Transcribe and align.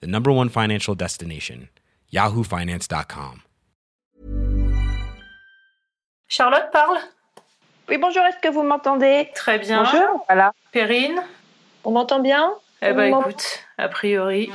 the 0.00 0.06
number 0.06 0.30
one 0.32 0.48
financial 0.48 0.94
destination, 0.94 1.68
yahoofinance.com. 2.12 3.40
Charlotte 6.28 6.70
parle 6.72 6.98
Oui, 7.88 7.98
bonjour, 7.98 8.24
est-ce 8.24 8.38
que 8.42 8.48
vous 8.52 8.62
m'entendez? 8.62 9.28
Très 9.34 9.58
bien. 9.58 9.84
Bonjour, 9.84 10.24
voilà. 10.28 10.52
Perrine? 10.72 11.20
On 11.84 11.90
m'entend 11.92 12.20
bien? 12.20 12.52
Eh 12.82 12.92
ben 12.92 13.10
m'ent- 13.10 13.20
écoute, 13.20 13.60
a 13.78 13.88
priori. 13.88 14.50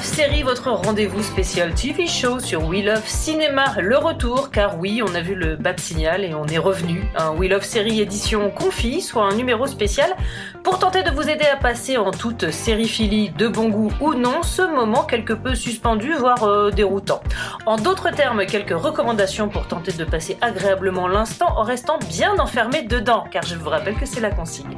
Love 0.00 0.08
Série, 0.08 0.42
votre 0.42 0.70
rendez-vous 0.70 1.22
spécial 1.22 1.74
TV 1.74 2.06
show 2.06 2.40
sur 2.40 2.66
We 2.66 2.82
Love 2.82 3.06
Cinéma, 3.06 3.74
le 3.78 3.98
retour, 3.98 4.50
car 4.50 4.78
oui, 4.78 5.02
on 5.06 5.14
a 5.14 5.20
vu 5.20 5.34
le 5.34 5.56
bas 5.56 5.74
de 5.74 5.80
signal 5.80 6.24
et 6.24 6.34
on 6.34 6.46
est 6.46 6.56
revenu. 6.56 7.04
Un 7.18 7.32
We 7.32 7.50
Love 7.50 7.64
Série 7.64 8.00
édition 8.00 8.48
confie, 8.48 9.02
soit 9.02 9.24
un 9.24 9.34
numéro 9.34 9.66
spécial, 9.66 10.16
pour 10.64 10.78
tenter 10.78 11.02
de 11.02 11.10
vous 11.10 11.28
aider 11.28 11.44
à 11.44 11.56
passer 11.56 11.98
en 11.98 12.12
toute 12.12 12.50
sériphilie 12.50 13.28
de 13.28 13.46
bon 13.46 13.68
goût 13.68 13.92
ou 14.00 14.14
non 14.14 14.42
ce 14.42 14.62
moment 14.62 15.04
quelque 15.04 15.34
peu 15.34 15.54
suspendu, 15.54 16.14
voire 16.14 16.44
euh, 16.44 16.70
déroutant. 16.70 17.20
En 17.66 17.76
d'autres 17.76 18.10
termes, 18.10 18.46
quelques 18.46 18.70
recommandations 18.70 19.50
pour 19.50 19.68
tenter 19.68 19.92
de 19.92 20.04
passer 20.04 20.38
agréablement 20.40 21.08
l'instant 21.08 21.58
en 21.58 21.62
restant 21.62 21.98
bien 22.08 22.38
enfermé 22.38 22.80
dedans, 22.84 23.26
car 23.30 23.42
je 23.42 23.54
vous 23.54 23.68
rappelle 23.68 23.96
que 23.96 24.06
c'est 24.06 24.20
la 24.20 24.30
consigne. 24.30 24.76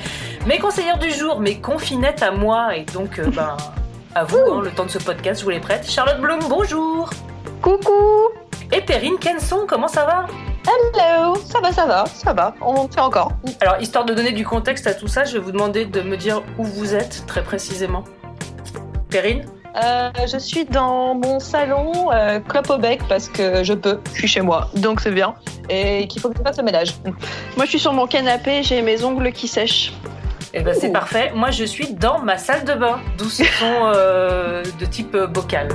Mes 0.49 0.59
conseillères 0.59 0.99
du 0.99 1.13
jour, 1.13 1.39
mes 1.39 1.61
confinettes 1.61 2.25
à 2.25 2.33
moi, 2.33 2.77
et 2.77 2.85
donc, 2.87 3.21
euh, 3.21 3.27
ben, 3.37 3.57
à 4.15 4.25
vous, 4.25 4.37
hein, 4.37 4.61
le 4.63 4.71
temps 4.71 4.85
de 4.85 4.91
ce 4.91 4.99
podcast, 4.99 5.41
je 5.41 5.45
vous 5.45 5.51
les 5.51 5.61
prête. 5.61 5.89
Charlotte 5.89 6.21
Bloom, 6.21 6.41
bonjour 6.49 7.11
Coucou 7.63 8.31
Et 8.73 8.81
Perrine 8.81 9.19
Kenson, 9.19 9.65
comment 9.67 9.89
ça 9.89 10.05
va? 10.05 10.27
Hello 10.67 11.35
Ça 11.47 11.61
va, 11.61 11.73
ça 11.73 11.87
va, 11.87 12.05
ça 12.07 12.33
va, 12.33 12.55
on 12.61 12.89
fait 12.89 13.01
encore. 13.01 13.33
Alors, 13.61 13.81
histoire 13.81 14.05
de 14.05 14.13
donner 14.13 14.33
du 14.33 14.45
contexte 14.45 14.87
à 14.87 14.95
tout 14.95 15.09
ça, 15.09 15.25
je 15.25 15.35
vais 15.35 15.39
vous 15.39 15.53
demander 15.53 15.87
de 15.87 16.03
me 16.03 16.17
dire 16.17 16.43
où 16.59 16.65
vous 16.65 16.95
êtes, 16.95 17.25
très 17.27 17.43
précisément. 17.43 18.05
Perrine? 19.09 19.45
Euh, 19.83 20.11
je 20.31 20.37
suis 20.37 20.67
dans 20.67 21.15
mon 21.15 21.41
salon, 21.41 22.11
euh, 22.13 22.39
clope 22.41 22.69
au 22.69 22.79
bec, 22.79 23.01
parce 23.09 23.29
que 23.29 23.65
je 23.65 23.73
peux, 23.73 23.99
je 24.13 24.19
suis 24.19 24.29
chez 24.29 24.43
moi, 24.43 24.69
donc 24.75 25.01
c'est 25.01 25.11
bien. 25.11 25.35
Et 25.71 26.07
qu'il 26.09 26.21
faut 26.21 26.29
que 26.29 26.37
je 26.37 26.43
fasse 26.43 26.59
le 26.59 26.65
ménage. 26.65 26.95
Moi, 27.57 27.65
je 27.65 27.71
suis 27.71 27.79
sur 27.79 27.95
mon 27.95 28.07
canapé, 28.07 28.63
j'ai 28.63 28.83
mes 28.83 29.03
ongles 29.05 29.33
qui 29.33 29.49
sèchent. 29.49 29.95
Eh 30.55 30.61
ben 30.61 30.75
c'est 30.75 30.93
parfait. 30.93 31.33
Moi 31.35 31.51
je 31.51 31.65
suis 31.65 31.95
dans 31.95 32.19
ma 32.19 32.37
salle 32.37 32.65
de 32.65 32.75
bain, 32.75 33.01
d'où 33.17 33.29
ce 33.29 33.45
son 33.45 33.93
euh, 33.95 34.63
de 34.79 34.85
type 34.85 35.15
euh, 35.15 35.27
bocal. 35.27 35.69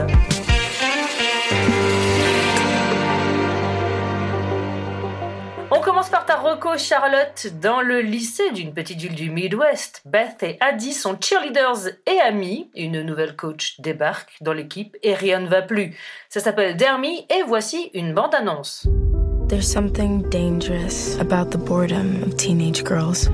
On 5.72 5.82
commence 5.82 6.10
par 6.10 6.26
ta 6.26 6.36
reco 6.36 6.78
Charlotte. 6.78 7.48
Dans 7.60 7.82
le 7.82 8.02
lycée 8.02 8.52
d'une 8.52 8.74
petite 8.74 9.00
ville 9.00 9.16
du 9.16 9.32
Midwest, 9.32 10.02
Beth 10.06 10.44
et 10.44 10.58
Addie 10.60 10.94
sont 10.94 11.18
cheerleaders 11.20 11.90
et 12.06 12.20
amis. 12.20 12.70
Une 12.76 13.02
nouvelle 13.02 13.36
coach 13.36 13.80
débarque 13.82 14.38
dans 14.42 14.54
l'équipe 14.54 14.96
et 15.02 15.16
rien 15.16 15.40
ne 15.40 15.48
va 15.48 15.64
plus. 15.64 15.98
Ça 16.30 16.40
s'appelle 16.40 16.78
Dermy 16.78 17.26
et 17.30 17.42
voici 17.48 17.90
une 17.96 18.14
bande-annonce. 18.14 18.88
There's 19.50 19.68
something 19.68 20.22
dangerous 20.30 21.18
about 21.20 21.50
the 21.52 21.58
boredom 21.58 22.22
of 22.24 22.36
teenage 22.38 22.84
girls. 22.84 23.30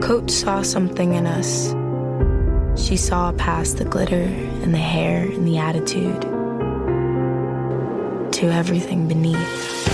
Coach 0.00 0.30
saw 0.30 0.62
something 0.62 1.14
in 1.14 1.26
us. 1.26 1.74
She 2.80 2.96
saw 2.96 3.32
past 3.32 3.76
the 3.76 3.84
glitter 3.84 4.22
and 4.62 4.72
the 4.72 4.78
hair 4.78 5.24
and 5.24 5.46
the 5.46 5.58
attitude 5.58 6.22
to 8.32 8.46
everything 8.46 9.06
beneath. 9.06 9.90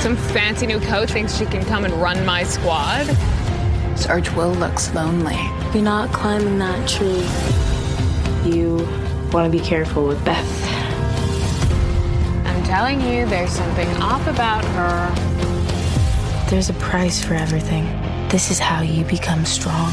Some 0.00 0.16
fancy 0.16 0.66
new 0.66 0.78
coach 0.80 1.10
thinks 1.10 1.36
she 1.36 1.44
can 1.44 1.64
come 1.64 1.84
and 1.84 1.92
run 1.94 2.24
my 2.24 2.44
squad. 2.44 3.04
Sarge 3.96 4.30
Will 4.30 4.52
looks 4.54 4.94
lonely. 4.94 5.36
You're 5.74 5.82
not 5.82 6.12
climbing 6.12 6.58
that 6.60 6.88
tree. 6.88 7.26
You 8.48 8.76
want 9.32 9.52
to 9.52 9.58
be 9.58 9.62
careful 9.62 10.06
with 10.06 10.24
Beth. 10.24 10.46
I'm 12.46 12.62
telling 12.62 13.00
you, 13.00 13.26
there's 13.26 13.50
something 13.50 13.88
off 13.96 14.26
about 14.28 14.64
her. 14.64 16.48
There's 16.48 16.70
a 16.70 16.74
price 16.74 17.22
for 17.22 17.34
everything. 17.34 17.99
This 18.30 18.48
is 18.52 18.60
how 18.60 18.80
you 18.84 19.02
become 19.04 19.44
strong. 19.44 19.90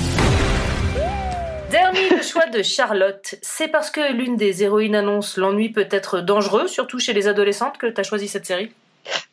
Dernier 1.72 2.09
le 2.09 2.22
choix 2.22 2.46
de 2.46 2.62
Charlotte, 2.62 3.34
c'est 3.42 3.68
parce 3.68 3.90
que 3.90 4.14
l'une 4.14 4.38
des 4.38 4.62
héroïnes 4.62 4.94
annonce 4.94 5.38
l'ennui 5.38 5.70
peut 5.70 5.88
être 5.90 6.20
dangereux, 6.20 6.68
surtout 6.68 7.00
chez 7.00 7.14
les 7.14 7.28
adolescentes, 7.28 7.80
que 7.80 7.88
tu 7.88 8.00
as 8.00 8.03
choisi 8.03 8.28
cette 8.28 8.46
série? 8.46 8.72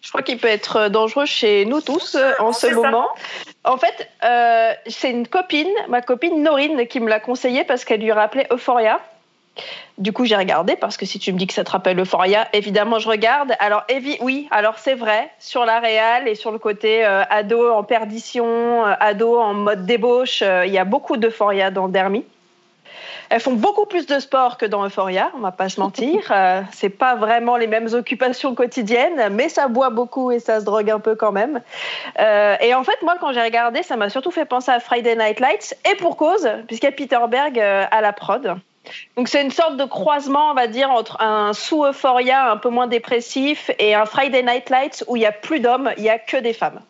Je 0.01 0.09
crois 0.09 0.23
qu'il 0.23 0.39
peut 0.39 0.49
être 0.49 0.89
dangereux 0.89 1.27
chez 1.27 1.67
nous 1.67 1.83
tous 1.83 2.15
euh, 2.15 2.33
en 2.39 2.55
ce 2.55 2.69
ça. 2.69 2.75
moment. 2.75 3.09
En 3.65 3.77
fait, 3.77 4.09
euh, 4.25 4.73
c'est 4.87 5.11
une 5.11 5.29
copine, 5.29 5.69
ma 5.89 6.01
copine 6.01 6.43
Norine, 6.43 6.87
qui 6.87 6.99
me 6.99 7.11
l'a 7.11 7.21
conseillé 7.21 7.65
parce 7.65 7.85
qu'elle 7.85 8.01
lui 8.01 8.13
rappelait 8.13 8.47
Euphoria. 8.51 9.01
Du 9.99 10.13
coup, 10.13 10.25
j'ai 10.25 10.37
regardé 10.37 10.75
parce 10.75 10.97
que 10.97 11.07
si 11.07 11.21
tu 11.21 11.33
me 11.33 11.39
dis 11.39 11.47
que 11.47 11.55
ça 11.55 11.63
te 11.63 11.71
rappelle 11.71 12.01
Euphoria, 12.01 12.49
évidemment, 12.53 12.99
je 12.99 13.09
regarde. 13.09 13.53
Alors, 13.61 13.85
oui, 14.21 14.49
alors 14.51 14.79
c'est 14.79 14.95
vrai, 14.95 15.31
sur 15.39 15.65
la 15.65 15.79
réal 15.79 16.27
et 16.27 16.35
sur 16.35 16.51
le 16.51 16.59
côté 16.59 17.07
euh, 17.07 17.23
ado 17.31 17.71
en 17.71 17.85
perdition, 17.85 18.85
euh, 18.87 18.95
ado 18.99 19.39
en 19.39 19.55
mode 19.55 19.87
débauche, 19.87 20.43
euh, 20.43 20.67
il 20.67 20.73
y 20.73 20.79
a 20.79 20.85
beaucoup 20.85 21.17
d'Euphoria 21.17 21.71
dans 21.71 21.89
Dermy. 21.89 22.25
Elles 23.31 23.41
font 23.41 23.55
beaucoup 23.55 23.87
plus 23.87 24.07
de 24.07 24.19
sport 24.19 24.59
que 24.59 24.67
dans 24.67 24.85
Euphoria, 24.85 25.31
on 25.37 25.41
va 25.41 25.53
pas 25.53 25.69
se 25.69 25.81
mentir. 25.81 26.31
Euh, 26.31 26.61
c'est 26.73 26.91
pas 26.91 27.15
vraiment 27.15 27.57
les 27.57 27.67
mêmes 27.67 27.89
occupations 27.93 28.55
quotidiennes, 28.55 29.29
mais 29.31 29.49
ça 29.49 29.69
boit 29.69 29.91
beaucoup 29.91 30.31
et 30.31 30.41
ça 30.41 30.61
se 30.61 30.65
drogue 30.65 30.91
un 30.91 31.01
peu 31.01 31.15
quand 31.15 31.33
même. 31.33 31.61
Euh, 32.21 32.57
et 32.61 32.75
en 32.75 32.85
fait, 32.85 33.01
moi, 33.03 33.15
quand 33.21 33.33
j'ai 33.33 33.43
regardé, 33.43 33.83
ça 33.83 33.97
m'a 33.97 34.11
surtout 34.11 34.31
fait 34.31 34.45
penser 34.45 34.73
à 34.73 34.81
Friday 34.81 35.17
Night 35.17 35.41
Lights, 35.41 35.77
et 35.91 35.95
pour 35.97 36.17
cause, 36.17 36.49
puisqu'il 36.67 36.87
y 36.87 36.89
a 36.89 36.93
Peter 36.93 37.19
Berg 37.29 37.59
à 37.59 38.01
la 38.01 38.13
prod. 38.13 38.57
Donc 39.17 39.29
c'est 39.29 39.43
une 39.43 39.51
sorte 39.51 39.77
de 39.77 39.85
croisement, 39.85 40.51
on 40.51 40.55
va 40.55 40.67
dire, 40.67 40.91
entre 40.91 41.21
un 41.21 41.53
sous-euphoria 41.53 42.51
un 42.51 42.57
peu 42.57 42.69
moins 42.69 42.87
dépressif 42.87 43.71
et 43.79 43.95
un 43.95 44.05
Friday 44.05 44.43
Night 44.43 44.71
Lights 44.71 45.05
où 45.07 45.17
il 45.17 45.23
y 45.23 45.27
a 45.27 45.33
plus 45.33 45.61
d'hommes, 45.61 45.91
il 45.99 46.05
y 46.05 46.11
a 46.11 46.19
que 46.19 46.37
des 46.37 46.53
femmes. 46.53 46.81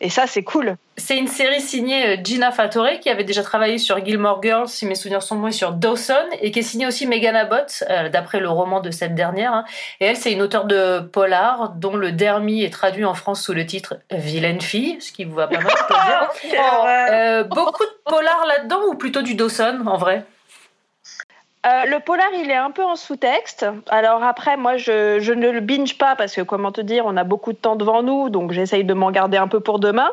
Et 0.00 0.10
ça, 0.10 0.26
c'est 0.26 0.42
cool. 0.42 0.76
C'est 0.96 1.16
une 1.16 1.28
série 1.28 1.60
signée 1.60 2.06
euh, 2.06 2.16
Gina 2.22 2.50
Fattore, 2.50 2.98
qui 3.00 3.08
avait 3.08 3.24
déjà 3.24 3.42
travaillé 3.42 3.78
sur 3.78 4.04
Gilmore 4.04 4.42
Girls, 4.42 4.68
si 4.68 4.86
mes 4.86 4.96
souvenirs 4.96 5.22
sont 5.22 5.36
bons, 5.36 5.46
et 5.46 5.52
sur 5.52 5.72
Dawson, 5.72 6.14
et 6.42 6.50
qui 6.50 6.58
est 6.58 6.62
signée 6.62 6.86
aussi 6.86 7.06
Megan 7.06 7.34
Abbott, 7.34 7.84
euh, 7.88 8.08
d'après 8.08 8.40
le 8.40 8.48
roman 8.50 8.80
de 8.80 8.90
cette 8.90 9.14
dernière. 9.14 9.54
hein. 9.54 9.64
Et 10.00 10.06
elle, 10.06 10.16
c'est 10.16 10.32
une 10.32 10.42
auteure 10.42 10.64
de 10.64 10.98
polar, 11.00 11.70
dont 11.76 11.96
le 11.96 12.12
Dermy 12.12 12.64
est 12.64 12.72
traduit 12.72 13.04
en 13.04 13.14
France 13.14 13.42
sous 13.42 13.54
le 13.54 13.64
titre 13.64 13.94
Vilaine 14.10 14.60
fille, 14.60 14.98
ce 15.00 15.10
qui 15.12 15.24
vous 15.24 15.36
va 15.36 15.46
pas 15.46 15.60
mal, 15.60 15.72
je 15.76 15.84
peux 15.84 15.94
dire. 15.94 16.30
Euh, 17.10 17.44
beaucoup 17.44 17.84
de 17.84 18.10
polar 18.10 18.44
là-dedans, 18.46 18.80
ou 18.90 18.94
plutôt 18.96 19.22
du 19.22 19.34
Dawson, 19.34 19.80
en 19.86 19.96
vrai? 19.96 20.24
Euh, 21.66 21.86
le 21.86 21.98
polar, 22.00 22.28
il 22.34 22.50
est 22.50 22.56
un 22.56 22.70
peu 22.70 22.84
en 22.84 22.94
sous-texte. 22.94 23.64
Alors 23.88 24.22
après, 24.22 24.58
moi, 24.58 24.76
je, 24.76 25.32
ne 25.32 25.50
le 25.50 25.60
binge 25.60 25.96
pas 25.96 26.14
parce 26.14 26.34
que, 26.34 26.42
comment 26.42 26.72
te 26.72 26.82
dire, 26.82 27.04
on 27.06 27.16
a 27.16 27.24
beaucoup 27.24 27.52
de 27.52 27.58
temps 27.58 27.76
devant 27.76 28.02
nous, 28.02 28.28
donc 28.28 28.52
j'essaye 28.52 28.84
de 28.84 28.92
m'en 28.92 29.10
garder 29.10 29.38
un 29.38 29.48
peu 29.48 29.60
pour 29.60 29.78
demain. 29.78 30.10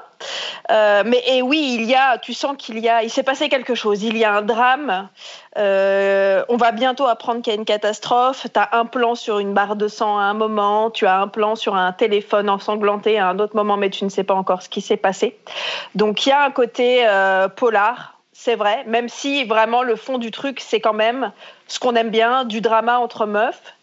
Euh, 0.72 1.04
mais 1.06 1.42
oui, 1.42 1.78
il 1.78 1.84
y 1.84 1.96
a, 1.96 2.18
tu 2.18 2.34
sens 2.34 2.56
qu'il 2.58 2.80
y 2.80 2.88
a, 2.88 3.04
il 3.04 3.10
s'est 3.10 3.24
passé 3.24 3.50
quelque 3.50 3.76
chose. 3.76 4.02
Il 4.04 4.18
y 4.18 4.24
a 4.24 4.34
un 4.34 4.42
drame. 4.42 5.10
Euh, 5.58 6.46
on 6.48 6.56
va 6.56 6.72
bientôt 6.72 7.06
apprendre 7.06 7.42
qu'il 7.42 7.52
y 7.52 7.56
a 7.56 7.60
une 7.60 7.66
catastrophe. 7.66 8.48
Tu 8.54 8.58
as 8.60 8.70
un 8.72 8.86
plan 8.86 9.16
sur 9.16 9.40
une 9.40 9.54
barre 9.54 9.76
de 9.76 9.90
sang 9.90 10.20
à 10.20 10.24
un 10.24 10.34
moment, 10.34 10.90
tu 10.90 11.06
as 11.06 11.20
un 11.20 11.28
plan 11.28 11.56
sur 11.56 11.76
un 11.76 11.92
téléphone 11.92 12.50
ensanglanté 12.50 13.20
à 13.20 13.28
un 13.28 13.40
autre 13.40 13.58
moment, 13.58 13.76
mais 13.76 13.90
tu 13.90 14.06
ne 14.06 14.10
sais 14.10 14.24
pas 14.24 14.36
encore 14.36 14.62
ce 14.62 14.70
qui 14.70 14.80
s'est 14.80 14.96
passé. 14.96 15.38
Donc 15.96 16.26
il 16.26 16.30
y 16.30 16.32
a 16.32 16.46
un 16.46 16.52
côté 16.52 17.06
polar 17.58 18.21
c'est 18.44 18.56
vrai, 18.56 18.84
même 18.88 19.08
si 19.08 19.44
vraiment 19.46 19.84
le 19.84 19.96
fond 19.96 20.18
du 20.18 20.32
truc, 20.32 20.60
c'est 20.62 20.80
quand 20.80 20.94
même 20.94 21.32
ce 21.68 21.78
qu'on 21.80 21.96
aime 21.96 22.10
bien, 22.10 22.44
du 22.44 22.60
drama 22.60 22.98
entre 22.98 23.28
meufs, 23.28 23.76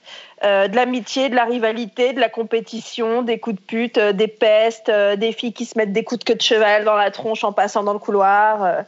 euh, 0.42 0.66
de 0.66 0.74
l'amitié, 0.74 1.28
de 1.28 1.36
la 1.36 1.44
rivalité, 1.44 2.12
de 2.12 2.18
la 2.18 2.28
compétition, 2.28 3.22
des 3.22 3.38
coups 3.38 3.54
de 3.54 3.60
pute, 3.60 3.98
euh, 3.98 4.12
des 4.12 4.26
pestes, 4.26 4.88
euh, 4.88 5.14
des 5.14 5.30
filles 5.30 5.52
qui 5.52 5.64
se 5.64 5.78
mettent 5.78 5.92
des 5.92 6.02
coups 6.02 6.18
de 6.18 6.24
queue 6.24 6.34
de 6.34 6.42
cheval 6.42 6.84
dans 6.84 6.96
la 6.96 7.12
tronche 7.12 7.44
en 7.44 7.52
passant 7.52 7.84
dans 7.84 7.92
le 7.92 8.00
couloir. 8.00 8.82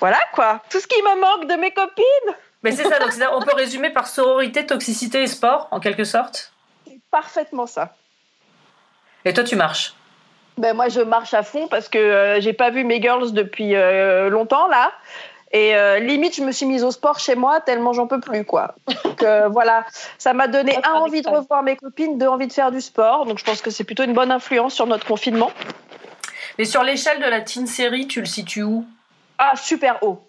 voilà 0.00 0.18
quoi, 0.32 0.60
tout 0.68 0.80
ce 0.80 0.88
qui 0.88 1.00
me 1.02 1.20
manque 1.20 1.48
de 1.48 1.54
mes 1.54 1.70
copines. 1.70 2.34
Mais 2.64 2.72
c'est 2.72 2.82
ça, 2.88 2.98
donc 2.98 3.12
c'est- 3.12 3.24
on 3.28 3.40
peut 3.40 3.54
résumer 3.54 3.90
par 3.90 4.08
sororité, 4.08 4.66
toxicité 4.66 5.22
et 5.22 5.28
sport, 5.28 5.68
en 5.70 5.78
quelque 5.78 6.02
sorte? 6.04 6.52
C'est 6.84 6.98
parfaitement 7.12 7.68
ça. 7.68 7.94
Et 9.24 9.32
toi, 9.32 9.44
tu 9.44 9.54
marches? 9.54 9.94
Ben 10.58 10.74
moi, 10.74 10.88
je 10.88 11.00
marche 11.00 11.34
à 11.34 11.42
fond 11.42 11.66
parce 11.68 11.88
que 11.88 11.98
euh, 11.98 12.40
j'ai 12.40 12.52
pas 12.52 12.70
vu 12.70 12.84
mes 12.84 13.00
girls 13.00 13.32
depuis 13.32 13.74
euh, 13.74 14.28
longtemps 14.28 14.68
là. 14.68 14.92
Et 15.52 15.76
euh, 15.76 15.98
limite, 15.98 16.34
je 16.36 16.42
me 16.42 16.50
suis 16.50 16.64
mise 16.64 16.82
au 16.82 16.90
sport 16.90 17.18
chez 17.18 17.34
moi 17.34 17.60
tellement 17.60 17.92
j'en 17.92 18.06
peux 18.06 18.20
plus, 18.20 18.44
quoi. 18.44 18.74
Donc 19.04 19.22
euh, 19.22 19.48
voilà, 19.50 19.84
ça 20.18 20.32
m'a 20.32 20.48
donné 20.48 20.78
un 20.84 20.92
envie 20.94 21.20
de 21.20 21.28
revoir 21.28 21.62
mes 21.62 21.76
copines, 21.76 22.18
deux 22.18 22.26
envie 22.26 22.46
de 22.46 22.52
faire 22.52 22.70
du 22.70 22.80
sport. 22.80 23.26
Donc 23.26 23.38
je 23.38 23.44
pense 23.44 23.60
que 23.60 23.70
c'est 23.70 23.84
plutôt 23.84 24.04
une 24.04 24.14
bonne 24.14 24.30
influence 24.30 24.74
sur 24.74 24.86
notre 24.86 25.06
confinement. 25.06 25.50
Mais 26.58 26.64
sur 26.64 26.82
l'échelle 26.82 27.20
de 27.20 27.26
la 27.26 27.40
teen 27.40 27.66
série, 27.66 28.06
tu 28.06 28.20
le 28.20 28.26
situes 28.26 28.62
où? 28.62 28.84
Ah, 29.38 29.54
super 29.56 30.02
haut. 30.02 30.22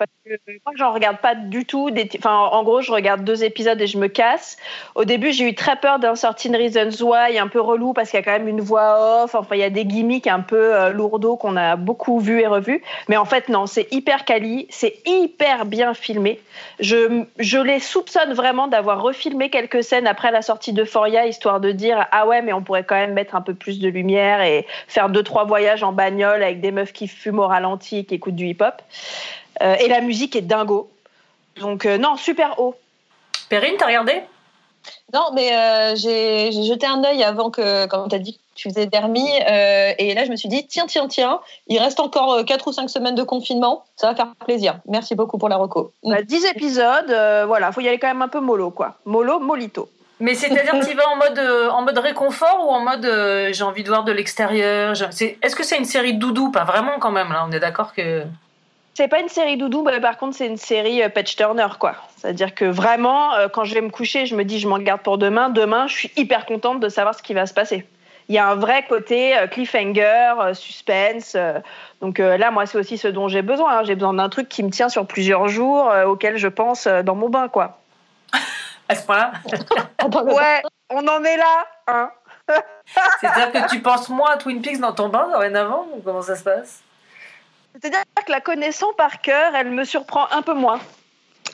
Parce 0.00 0.10
que 0.24 0.52
moi, 0.64 0.72
j'en 0.76 0.94
regarde 0.94 1.18
pas 1.18 1.34
du 1.34 1.66
tout. 1.66 1.90
Enfin, 2.16 2.34
en 2.34 2.62
gros, 2.62 2.80
je 2.80 2.90
regarde 2.90 3.22
deux 3.22 3.44
épisodes 3.44 3.78
et 3.78 3.86
je 3.86 3.98
me 3.98 4.08
casse. 4.08 4.56
Au 4.94 5.04
début, 5.04 5.30
j'ai 5.30 5.46
eu 5.46 5.54
très 5.54 5.76
peur 5.76 5.98
d'un 5.98 6.14
Certain 6.14 6.56
Reasons 6.56 7.04
Why, 7.04 7.38
un 7.38 7.48
peu 7.48 7.60
relou 7.60 7.92
parce 7.92 8.08
qu'il 8.08 8.18
y 8.18 8.22
a 8.22 8.24
quand 8.24 8.32
même 8.32 8.48
une 8.48 8.62
voix 8.62 9.24
off. 9.24 9.34
Enfin, 9.34 9.56
il 9.56 9.60
y 9.60 9.62
a 9.62 9.68
des 9.68 9.84
gimmicks 9.84 10.26
un 10.26 10.40
peu 10.40 10.74
euh, 10.74 10.90
qu'on 11.36 11.54
a 11.54 11.76
beaucoup 11.76 12.18
vus 12.18 12.40
et 12.40 12.46
revus. 12.46 12.82
Mais 13.08 13.18
en 13.18 13.26
fait, 13.26 13.50
non, 13.50 13.66
c'est 13.66 13.92
hyper 13.92 14.24
quali, 14.24 14.68
c'est 14.70 15.02
hyper 15.04 15.66
bien 15.66 15.92
filmé. 15.92 16.40
Je, 16.78 17.24
je 17.38 17.58
les 17.58 17.78
soupçonne 17.78 18.32
vraiment 18.32 18.68
d'avoir 18.68 19.02
refilmé 19.02 19.50
quelques 19.50 19.84
scènes 19.84 20.06
après 20.06 20.30
la 20.30 20.40
sortie 20.40 20.72
de 20.72 20.84
Foria, 20.86 21.26
histoire 21.26 21.60
de 21.60 21.72
dire 21.72 22.06
ah 22.10 22.26
ouais, 22.26 22.40
mais 22.40 22.54
on 22.54 22.62
pourrait 22.62 22.84
quand 22.84 22.96
même 22.96 23.12
mettre 23.12 23.34
un 23.34 23.42
peu 23.42 23.52
plus 23.52 23.80
de 23.80 23.88
lumière 23.88 24.40
et 24.40 24.66
faire 24.88 25.10
deux 25.10 25.22
trois 25.22 25.44
voyages 25.44 25.82
en 25.82 25.92
bagnole 25.92 26.42
avec 26.42 26.62
des 26.62 26.70
meufs 26.70 26.94
qui 26.94 27.06
fument 27.06 27.40
au 27.40 27.46
ralenti 27.46 27.98
et 27.98 28.04
qui 28.04 28.14
écoutent 28.14 28.34
du 28.36 28.46
hip-hop. 28.46 28.80
Euh, 29.62 29.76
et 29.80 29.88
la 29.88 30.00
musique 30.00 30.36
est 30.36 30.42
dingo. 30.42 30.90
Donc 31.60 31.86
euh, 31.86 31.98
non, 31.98 32.16
super 32.16 32.58
haut. 32.58 32.74
Perrine, 33.48 33.74
t'as 33.78 33.86
regardé? 33.86 34.22
Non, 35.12 35.30
mais 35.34 35.52
euh, 35.52 35.94
j'ai 35.96 36.52
jeté 36.52 36.86
un 36.86 37.02
œil 37.04 37.22
avant 37.22 37.50
que, 37.50 37.86
quand 37.86 38.08
tu 38.08 38.14
as 38.14 38.18
dit 38.18 38.34
que 38.34 38.40
tu 38.54 38.68
faisais 38.68 38.86
Dermy. 38.86 39.26
euh, 39.48 39.92
et 39.98 40.14
là, 40.14 40.24
je 40.24 40.30
me 40.30 40.36
suis 40.36 40.48
dit, 40.48 40.66
tiens, 40.66 40.86
tiens, 40.86 41.08
tiens, 41.08 41.40
il 41.66 41.78
reste 41.78 42.00
encore 42.00 42.44
4 42.44 42.68
ou 42.68 42.72
5 42.72 42.88
semaines 42.88 43.14
de 43.14 43.22
confinement. 43.22 43.84
Ça 43.96 44.08
va 44.08 44.14
faire 44.14 44.32
plaisir. 44.46 44.78
Merci 44.86 45.14
beaucoup 45.14 45.36
pour 45.36 45.48
la 45.48 45.56
reco. 45.56 45.92
Bah, 46.04 46.22
10 46.22 46.46
épisodes, 46.46 47.10
euh, 47.10 47.44
voilà, 47.46 47.72
faut 47.72 47.80
y 47.80 47.88
aller 47.88 47.98
quand 47.98 48.08
même 48.08 48.22
un 48.22 48.28
peu 48.28 48.40
mollo, 48.40 48.70
quoi. 48.70 48.94
Mollo, 49.04 49.40
molito. 49.40 49.88
Mais 50.20 50.34
c'est-à-dire 50.34 50.72
que 50.72 50.86
tu 50.86 50.94
vas 50.94 51.08
en 51.08 51.16
mode, 51.16 51.38
en 51.72 51.82
mode 51.82 51.98
réconfort 51.98 52.66
ou 52.66 52.70
en 52.70 52.80
mode 52.80 53.06
euh, 53.06 53.54
j'ai 53.54 53.64
envie 53.64 53.82
de 53.82 53.88
voir 53.88 54.04
de 54.04 54.12
l'extérieur 54.12 54.92
Est-ce 54.92 55.56
que 55.56 55.64
c'est 55.64 55.78
une 55.78 55.86
série 55.86 56.12
doudou? 56.12 56.50
Pas 56.50 56.64
vraiment 56.64 56.98
quand 57.00 57.10
même, 57.10 57.32
là, 57.32 57.46
on 57.48 57.52
est 57.52 57.60
d'accord 57.60 57.94
que. 57.94 58.24
C'est 59.00 59.08
pas 59.08 59.20
une 59.20 59.30
série 59.30 59.56
doudou, 59.56 59.82
mais 59.82 59.98
par 59.98 60.18
contre, 60.18 60.36
c'est 60.36 60.46
une 60.46 60.58
série 60.58 61.02
euh, 61.02 61.08
Patch 61.08 61.34
Turner, 61.34 61.68
quoi. 61.78 61.94
C'est-à-dire 62.18 62.54
que 62.54 62.66
vraiment, 62.66 63.32
euh, 63.32 63.48
quand 63.48 63.64
je 63.64 63.72
vais 63.72 63.80
me 63.80 63.88
coucher, 63.88 64.26
je 64.26 64.36
me 64.36 64.44
dis, 64.44 64.60
je 64.60 64.68
m'en 64.68 64.78
garde 64.78 65.00
pour 65.00 65.16
demain. 65.16 65.48
Demain, 65.48 65.86
je 65.86 65.94
suis 65.94 66.12
hyper 66.16 66.44
contente 66.44 66.80
de 66.80 66.88
savoir 66.90 67.14
ce 67.14 67.22
qui 67.22 67.32
va 67.32 67.46
se 67.46 67.54
passer. 67.54 67.86
Il 68.28 68.34
y 68.34 68.38
a 68.38 68.46
un 68.46 68.56
vrai 68.56 68.84
côté 68.86 69.38
euh, 69.38 69.46
cliffhanger, 69.46 70.52
suspense. 70.52 71.34
donc 72.02 72.18
là, 72.18 72.50
moi, 72.50 72.66
c'est 72.66 72.76
aussi 72.76 72.98
ce 72.98 73.08
dont 73.08 73.26
j'ai 73.28 73.40
besoin. 73.40 73.78
hein. 73.78 73.84
J'ai 73.84 73.94
besoin 73.94 74.12
d'un 74.12 74.28
truc 74.28 74.50
qui 74.50 74.62
me 74.62 74.68
tient 74.68 74.90
sur 74.90 75.06
plusieurs 75.06 75.48
jours, 75.48 75.90
auquel 76.06 76.36
je 76.36 76.48
pense 76.48 76.86
dans 76.86 77.14
mon 77.14 77.30
bain, 77.30 77.48
quoi. 77.48 77.78
À 78.90 78.96
ce 78.96 79.06
point-là 79.06 79.32
Ouais, 80.26 80.62
on 80.90 81.08
en 81.08 81.24
est 81.24 81.38
là, 81.38 81.66
hein. 81.86 82.10
C'est-à-dire 83.18 83.50
que 83.50 83.70
tu 83.70 83.80
penses 83.80 84.10
moins 84.10 84.32
à 84.32 84.36
Twin 84.36 84.60
Peaks 84.60 84.78
dans 84.78 84.92
ton 84.92 85.08
bain 85.08 85.26
dorénavant 85.32 85.86
ou 85.94 86.02
comment 86.02 86.20
ça 86.20 86.36
se 86.36 86.44
passe? 86.44 86.82
C'est-à-dire 87.72 88.02
que 88.24 88.32
la 88.32 88.40
connaissant 88.40 88.92
par 88.94 89.20
cœur, 89.20 89.54
elle 89.54 89.70
me 89.70 89.84
surprend 89.84 90.26
un 90.30 90.42
peu 90.42 90.54
moins. 90.54 90.80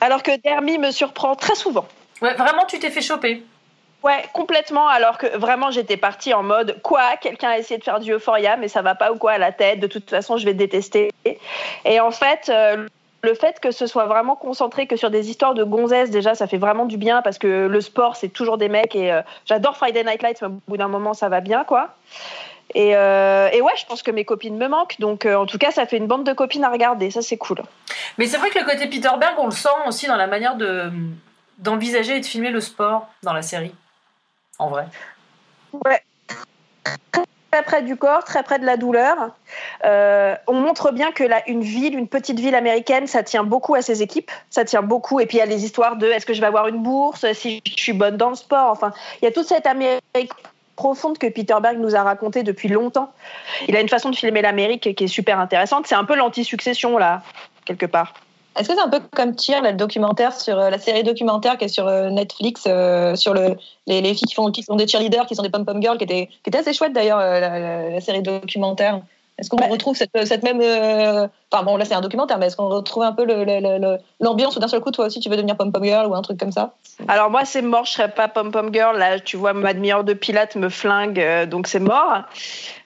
Alors 0.01 0.23
que 0.23 0.35
Dermy 0.41 0.77
me 0.77 0.91
surprend 0.91 1.35
très 1.35 1.55
souvent. 1.55 1.87
Ouais, 2.21 2.33
vraiment, 2.35 2.65
tu 2.65 2.79
t'es 2.79 2.89
fait 2.89 3.01
choper. 3.01 3.43
Ouais, 4.03 4.23
complètement. 4.33 4.87
Alors 4.87 5.17
que 5.17 5.37
vraiment, 5.37 5.71
j'étais 5.71 5.97
partie 5.97 6.33
en 6.33 6.43
mode 6.43 6.79
quoi 6.83 7.17
Quelqu'un 7.19 7.49
a 7.49 7.57
essayé 7.57 7.77
de 7.77 7.83
faire 7.83 7.99
du 7.99 8.13
Euphoria, 8.13 8.57
mais 8.57 8.67
ça 8.67 8.81
va 8.81 8.95
pas 8.95 9.11
ou 9.11 9.17
quoi 9.17 9.33
à 9.33 9.37
la 9.37 9.51
tête 9.51 9.79
De 9.79 9.87
toute 9.87 10.09
façon, 10.09 10.37
je 10.37 10.45
vais 10.45 10.53
détester. 10.53 11.11
Et 11.85 11.99
en 11.99 12.11
fait, 12.11 12.49
euh, 12.49 12.87
le 13.23 13.33
fait 13.33 13.59
que 13.59 13.71
ce 13.71 13.87
soit 13.87 14.05
vraiment 14.05 14.35
concentré 14.35 14.85
que 14.87 14.95
sur 14.95 15.09
des 15.09 15.29
histoires 15.29 15.55
de 15.55 15.63
gonzesses, 15.63 16.11
déjà, 16.11 16.35
ça 16.35 16.47
fait 16.47 16.57
vraiment 16.57 16.85
du 16.85 16.97
bien 16.97 17.21
parce 17.21 17.37
que 17.37 17.67
le 17.67 17.81
sport, 17.81 18.15
c'est 18.15 18.29
toujours 18.29 18.57
des 18.57 18.69
mecs 18.69 18.95
et 18.95 19.11
euh, 19.11 19.21
j'adore 19.45 19.75
Friday 19.75 20.03
Night 20.03 20.21
Lights, 20.21 20.41
mais 20.41 20.47
au 20.47 20.61
bout 20.67 20.77
d'un 20.77 20.87
moment, 20.87 21.13
ça 21.13 21.27
va 21.27 21.41
bien, 21.41 21.63
quoi. 21.63 21.95
Et, 22.73 22.95
euh, 22.95 23.49
et 23.51 23.61
ouais, 23.61 23.71
je 23.77 23.85
pense 23.85 24.03
que 24.03 24.11
mes 24.11 24.25
copines 24.25 24.57
me 24.57 24.67
manquent. 24.67 24.99
Donc, 24.99 25.25
euh, 25.25 25.35
en 25.35 25.45
tout 25.45 25.57
cas, 25.57 25.71
ça 25.71 25.85
fait 25.85 25.97
une 25.97 26.07
bande 26.07 26.25
de 26.25 26.33
copines 26.33 26.63
à 26.63 26.69
regarder. 26.69 27.11
Ça, 27.11 27.21
c'est 27.21 27.37
cool. 27.37 27.61
Mais 28.17 28.27
c'est 28.27 28.37
vrai 28.37 28.49
que 28.49 28.59
le 28.59 28.65
côté 28.65 28.87
Peter 28.87 29.09
Berg, 29.19 29.35
on 29.37 29.45
le 29.45 29.51
sent 29.51 29.69
aussi 29.87 30.07
dans 30.07 30.17
la 30.17 30.27
manière 30.27 30.55
de 30.55 30.91
d'envisager 31.57 32.17
et 32.17 32.19
de 32.19 32.25
filmer 32.25 32.51
le 32.51 32.61
sport 32.61 33.07
dans 33.23 33.33
la 33.33 33.41
série. 33.41 33.73
En 34.59 34.69
vrai. 34.69 34.85
Ouais. 35.73 36.03
Très 37.51 37.63
près 37.63 37.81
du 37.81 37.95
corps, 37.95 38.23
très 38.23 38.43
près 38.43 38.59
de 38.59 38.65
la 38.65 38.77
douleur. 38.77 39.31
Euh, 39.85 40.35
on 40.45 40.53
montre 40.53 40.91
bien 40.91 41.11
que 41.11 41.23
là, 41.23 41.41
une 41.47 41.61
ville, 41.61 41.97
une 41.97 42.07
petite 42.07 42.39
ville 42.39 42.53
américaine, 42.53 43.07
ça 43.07 43.23
tient 43.23 43.43
beaucoup 43.43 43.73
à 43.73 43.81
ses 43.81 44.03
équipes. 44.03 44.29
Ça 44.51 44.65
tient 44.65 44.83
beaucoup. 44.83 45.19
Et 45.19 45.25
puis 45.25 45.37
il 45.37 45.39
y 45.39 45.43
a 45.43 45.47
les 45.47 45.65
histoires 45.65 45.95
de 45.95 46.05
est-ce 46.05 46.27
que 46.27 46.33
je 46.33 46.41
vais 46.41 46.47
avoir 46.47 46.67
une 46.67 46.83
bourse, 46.83 47.25
si 47.33 47.63
je 47.65 47.81
suis 47.81 47.93
bonne 47.93 48.17
dans 48.17 48.29
le 48.29 48.35
sport? 48.35 48.69
Enfin, 48.69 48.93
il 49.21 49.25
y 49.25 49.27
a 49.27 49.31
toute 49.31 49.47
cette 49.47 49.65
Amérique 49.65 50.31
profonde 50.77 51.17
que 51.17 51.27
Peter 51.27 51.55
Berg 51.61 51.77
nous 51.77 51.97
a 51.97 52.03
raconté 52.03 52.43
depuis 52.43 52.69
longtemps. 52.69 53.11
Il 53.67 53.75
a 53.75 53.81
une 53.81 53.89
façon 53.89 54.09
de 54.09 54.15
filmer 54.15 54.41
l'Amérique 54.41 54.95
qui 54.95 55.03
est 55.03 55.07
super 55.07 55.37
intéressante. 55.41 55.87
C'est 55.87 55.95
un 55.95 56.05
peu 56.05 56.15
l'anti-succession 56.15 56.97
là, 56.97 57.23
quelque 57.65 57.85
part. 57.85 58.13
Est-ce 58.57 58.69
que 58.69 58.75
c'est 58.75 58.81
un 58.81 58.89
peu 58.89 58.99
comme 59.15 59.33
là, 59.49 59.71
le 59.71 59.77
documentaire 59.77 60.33
sur 60.33 60.57
euh, 60.57 60.69
la 60.69 60.79
série 60.79 61.03
documentaire 61.03 61.57
qui 61.57 61.65
est 61.65 61.67
sur 61.67 61.87
euh, 61.87 62.09
Netflix, 62.09 62.63
euh, 62.65 63.15
sur 63.15 63.33
le, 63.33 63.55
les, 63.85 64.01
les 64.01 64.13
filles 64.15 64.27
qui, 64.27 64.33
font, 64.33 64.49
qui 64.51 64.63
sont 64.63 64.75
des 64.75 64.87
cheerleaders, 64.87 65.27
qui 65.27 65.35
sont 65.35 65.43
des 65.43 65.49
pom-pom 65.49 65.81
girls, 65.81 65.97
qui 65.97 66.05
était, 66.05 66.27
qui 66.27 66.49
était 66.49 66.57
assez 66.57 66.73
chouette 66.73 66.93
d'ailleurs, 66.93 67.19
la 67.19 68.01
série 68.01 68.23
documentaire? 68.23 69.01
Est-ce 69.39 69.49
qu'on 69.49 69.67
retrouve 69.67 69.95
cette, 69.95 70.11
cette 70.25 70.43
même. 70.43 70.59
euh, 70.61 71.27
Enfin 71.49 71.63
bon, 71.63 71.77
là 71.77 71.85
c'est 71.85 71.93
un 71.93 72.01
documentaire, 72.01 72.39
mais 72.39 72.47
est-ce 72.47 72.57
qu'on 72.57 72.67
retrouve 72.67 73.03
un 73.03 73.13
peu 73.13 73.25
l'ambiance 74.19 74.57
où 74.57 74.59
d'un 74.59 74.67
seul 74.67 74.81
coup, 74.81 74.91
toi 74.91 75.05
aussi, 75.05 75.21
tu 75.21 75.29
veux 75.29 75.37
devenir 75.37 75.55
pom-pom 75.55 75.81
girl 75.81 76.05
ou 76.07 76.13
un 76.13 76.21
truc 76.21 76.37
comme 76.37 76.51
ça? 76.51 76.73
Alors 77.07 77.29
moi 77.29 77.45
c'est 77.45 77.61
mort, 77.61 77.85
je 77.85 77.91
serais 77.91 78.11
pas 78.11 78.27
pom 78.27 78.51
pom 78.51 78.73
girl. 78.73 78.97
Là 78.97 79.19
tu 79.19 79.37
vois 79.37 79.53
ma 79.53 79.73
demi-heure 79.73 80.03
de 80.03 80.13
Pilate 80.13 80.57
me 80.57 80.67
flingue, 80.67 81.19
euh, 81.21 81.45
donc 81.45 81.67
c'est 81.67 81.79
mort. 81.79 82.23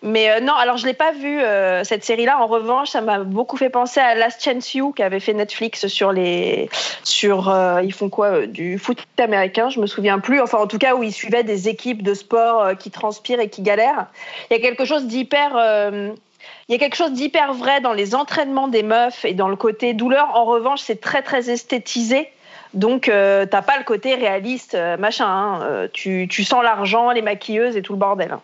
Mais 0.04 0.30
euh, 0.30 0.40
non, 0.42 0.54
alors 0.54 0.78
je 0.78 0.86
l'ai 0.86 0.94
pas 0.94 1.12
vu 1.12 1.42
euh, 1.42 1.84
cette 1.84 2.04
série-là. 2.04 2.38
En 2.40 2.46
revanche, 2.46 2.90
ça 2.90 3.02
m'a 3.02 3.20
beaucoup 3.20 3.58
fait 3.58 3.70
penser 3.70 4.00
à 4.00 4.14
Last 4.14 4.44
Chance 4.44 4.76
You 4.76 4.92
qu'avait 4.92 5.20
fait 5.20 5.34
Netflix 5.34 5.88
sur 5.88 6.12
les 6.12 6.70
sur 7.04 7.50
euh, 7.50 7.82
ils 7.84 7.94
font 7.94 8.10
quoi 8.10 8.28
euh, 8.28 8.46
du 8.46 8.78
foot 8.78 9.00
américain, 9.18 9.70
je 9.70 9.80
me 9.80 9.88
souviens 9.88 10.20
plus. 10.20 10.40
Enfin 10.40 10.60
en 10.60 10.68
tout 10.68 10.78
cas 10.78 10.94
où 10.94 11.02
ils 11.02 11.14
suivaient 11.14 11.44
des 11.44 11.68
équipes 11.68 12.04
de 12.04 12.14
sport 12.14 12.62
euh, 12.62 12.74
qui 12.76 12.92
transpirent 12.92 13.40
et 13.40 13.50
qui 13.50 13.64
galèrent. 13.64 14.06
Il 14.52 14.54
y 14.54 14.60
a 14.60 14.62
quelque 14.62 14.86
chose 14.86 15.06
d'hyper 15.06 15.54
euh, 15.56 16.12
il 16.68 16.74
y 16.74 16.76
a 16.76 16.80
quelque 16.80 16.96
chose 16.96 17.12
d'hyper 17.12 17.54
vrai 17.54 17.82
dans 17.82 17.94
les 17.94 18.16
entraînements 18.16 18.68
des 18.68 18.84
meufs 18.84 19.26
et 19.26 19.34
dans 19.34 19.50
le 19.50 19.56
côté 19.56 19.94
douleur. 19.94 20.36
En 20.36 20.46
revanche, 20.46 20.82
c'est 20.82 21.02
très 21.02 21.22
très 21.22 21.50
esthétisé. 21.50 22.30
Donc, 22.74 23.10
euh, 23.10 23.46
t'as 23.46 23.62
pas 23.62 23.78
le 23.78 23.84
côté 23.84 24.16
réaliste, 24.16 24.76
euh, 24.76 24.96
machin. 24.98 25.28
hein. 25.28 25.62
Euh, 25.64 25.88
tu, 25.92 26.28
tu 26.30 26.44
sens 26.44 26.64
l'argent, 26.64 27.12
les 27.12 27.22
maquilleuses 27.22 27.76
et 27.76 27.82
tout 27.82 27.94
le 27.94 28.00
bordel. 28.00 28.38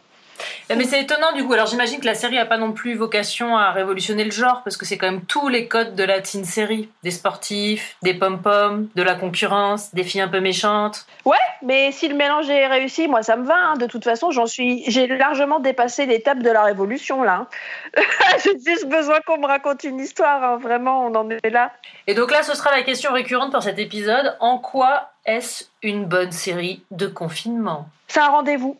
Eh, 0.69 0.75
Mais 0.75 0.83
c'est 0.83 1.01
étonnant 1.01 1.31
du 1.33 1.43
coup. 1.45 1.53
Alors 1.53 1.67
j'imagine 1.67 1.99
que 1.99 2.05
la 2.05 2.15
série 2.15 2.37
a 2.37 2.45
pas 2.45 2.57
non 2.57 2.71
plus 2.71 2.95
vocation 2.95 3.57
à 3.57 3.71
révolutionner 3.71 4.23
le 4.23 4.31
genre 4.31 4.61
parce 4.63 4.77
que 4.77 4.85
c'est 4.85 4.97
quand 4.97 5.09
même 5.09 5.25
tous 5.25 5.47
les 5.49 5.67
codes 5.67 5.95
de 5.95 6.03
la 6.03 6.21
teen 6.21 6.45
série. 6.45 6.89
Des 7.03 7.11
sportifs, 7.11 7.95
des 8.03 8.13
pom-pom, 8.13 8.87
de 8.95 9.03
la 9.03 9.15
concurrence, 9.15 9.93
des 9.93 10.03
filles 10.03 10.21
un 10.21 10.27
peu 10.27 10.39
méchantes. 10.39 11.05
Ouais, 11.25 11.37
mais 11.61 11.91
si 11.91 12.07
le 12.07 12.15
mélange 12.15 12.49
est 12.49 12.67
réussi, 12.67 13.07
moi 13.07 13.23
ça 13.23 13.35
me 13.35 13.45
va. 13.45 13.55
hein. 13.57 13.77
De 13.77 13.85
toute 13.87 14.03
façon, 14.03 14.31
j'en 14.31 14.45
suis, 14.45 14.83
j'ai 14.87 15.07
largement 15.07 15.59
dépassé 15.59 16.05
l'étape 16.05 16.39
de 16.39 16.49
la 16.49 16.63
révolution 16.63 17.23
là. 17.23 17.47
hein. 17.95 18.01
j'ai 18.43 18.57
juste 18.65 18.87
besoin 18.87 19.19
qu'on 19.25 19.37
me 19.39 19.47
raconte 19.47 19.83
une 19.83 19.99
histoire. 19.99 20.43
hein. 20.43 20.57
Vraiment, 20.57 21.05
on 21.05 21.15
en 21.15 21.29
est 21.29 21.49
là. 21.49 21.71
Et 22.07 22.13
donc 22.13 22.31
là, 22.31 22.43
ce 22.43 22.55
sera 22.55 22.71
la 22.71 22.83
question 22.83 23.11
récurrente 23.13 23.51
pour 23.51 23.63
cet 23.63 23.79
épisode. 23.79 24.35
En 24.39 24.57
quoi 24.57 25.11
est-ce 25.25 25.65
une 25.83 26.05
bonne 26.05 26.31
série 26.31 26.83
de 26.91 27.07
confinement? 27.07 27.87
C'est 28.07 28.19
un 28.21 28.27
rendez-vous. 28.29 28.77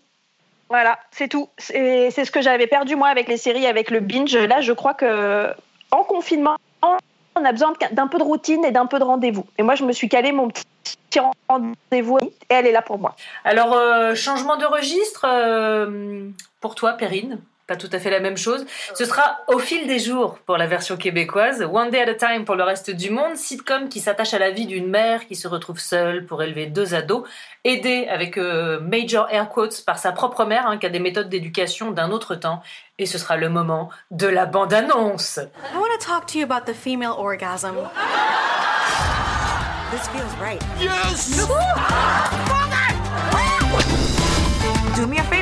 Voilà, 0.70 1.00
c'est 1.12 1.28
tout. 1.28 1.50
C'est 1.58 2.12
ce 2.12 2.32
que 2.32 2.42
j'avais 2.42 2.68
perdu 2.68 2.96
moi 2.96 3.08
avec 3.08 3.28
les 3.28 3.38
séries, 3.38 3.66
avec 3.66 3.90
le 3.90 4.00
binge. 4.00 4.36
Là, 4.36 4.62
je 4.62 4.74
crois 4.74 4.94
que 4.94 5.54
en 5.92 6.04
confinement, 6.04 6.58
on 7.38 7.46
a 7.46 7.52
besoin 7.52 7.74
d'un 7.92 8.08
peu 8.08 8.18
de 8.18 8.24
routine 8.24 8.66
et 8.66 8.72
d'un 8.72 8.86
peu 8.86 9.00
de 9.00 9.04
rendez-vous. 9.04 9.46
Et 9.58 9.64
moi, 9.64 9.76
je 9.76 9.84
me 9.84 9.92
suis 9.92 10.10
calé 10.10 10.32
mon 10.32 10.50
petit 10.50 11.20
rendez-vous 11.48 12.20
et 12.20 12.32
elle 12.50 12.68
est 12.68 12.72
là 12.72 12.82
pour 12.82 13.00
moi. 13.00 13.16
Alors, 13.44 13.74
euh, 13.74 14.16
changement 14.16 14.58
de 14.58 14.66
registre 14.66 15.26
euh, 15.28 16.30
pour 16.60 16.76
toi, 16.76 16.94
Perrine? 16.94 17.40
Pas 17.68 17.76
tout 17.76 17.90
à 17.92 18.00
fait 18.00 18.10
la 18.10 18.20
même 18.20 18.38
chose. 18.38 18.66
Ce 18.96 19.06
sera 19.06 19.40
au 19.48 19.60
fil 19.60 19.88
des 19.88 20.00
jours 20.00 20.40
pour 20.46 20.58
la 20.58 20.68
version 20.68 20.96
québécoise, 20.98 21.62
One 21.62 21.90
Day 21.90 22.02
at 22.02 22.10
a 22.10 22.14
Time 22.14 22.46
pour 22.46 22.56
le 22.56 22.64
reste 22.64 22.92
du 22.92 23.10
monde, 23.10 23.36
sitcom 23.36 23.90
qui 23.90 24.00
s'attache 24.00 24.34
à 24.34 24.40
la 24.40 24.52
vie 24.52 24.66
d'une 24.66 24.88
mère 24.90 25.28
qui 25.28 25.36
se 25.36 25.48
retrouve 25.48 25.80
seule 25.80 26.26
pour 26.26 26.42
élever 26.42 26.66
deux 26.66 26.96
ados, 26.96 27.28
aidée 27.66 28.08
avec 28.10 28.38
euh, 28.38 28.80
major 28.80 29.28
air 29.30 29.50
quotes 29.50 29.84
par 29.86 30.00
sa 30.00 30.14
propre 30.14 30.46
mère 30.46 30.66
hein, 30.68 30.78
qui 30.78 30.86
a 30.86 30.90
des 30.90 31.00
méthodes 31.00 31.30
d'éducation 31.30 31.92
d'un 31.92 32.12
autre 32.12 32.36
temps. 32.36 32.62
Et 33.00 33.06
ce 33.06 33.18
sera 33.18 33.38
le 33.38 33.50
moment 33.50 33.90
de 34.10 34.28
la 34.28 34.46
bande-annonce. 34.46 35.38
I 35.38 35.78
want 35.78 35.90
to 36.00 36.04
talk 36.04 36.26
to 36.28 36.40
you 36.40 36.46
about 36.46 36.66
the 36.66 36.74
female 36.74 37.16
orgasm. 37.18 37.76
This 39.92 40.08
feels 40.10 40.36
right. 40.42 40.62
Yes! 40.80 41.38
Do 44.98 45.06
me 45.06 45.20
a 45.20 45.24
favor, 45.24 45.37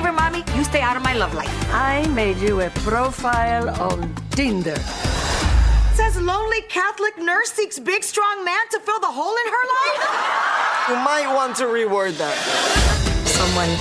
stay 0.75 0.82
stay 0.82 0.89
out 0.89 0.98
of 0.98 1.03
my 1.03 1.13
love 1.13 1.34
life. 1.34 1.74
I 1.74 2.05
made 2.08 2.38
you 2.38 2.60
a 2.60 2.70
profile 2.84 3.70
on 3.82 4.13
Tinder. 4.32 4.72
It 4.72 5.96
says 5.96 6.20
lonely 6.20 6.63
Catholic 6.63 7.17
nurse 7.17 7.53
seeks 7.53 7.79
big 7.79 8.03
strong 8.03 8.44
man 8.44 8.67
to 8.72 8.79
fill 8.79 9.00
the 9.00 9.13
hole 9.20 9.36
in 9.44 9.48
her 9.55 9.65
life. 9.77 10.01
You 10.89 10.96
might 10.96 11.34
want 11.34 11.55
to 11.58 11.65
reword 11.65 12.17
that. 12.17 12.38
Someone 13.25 13.72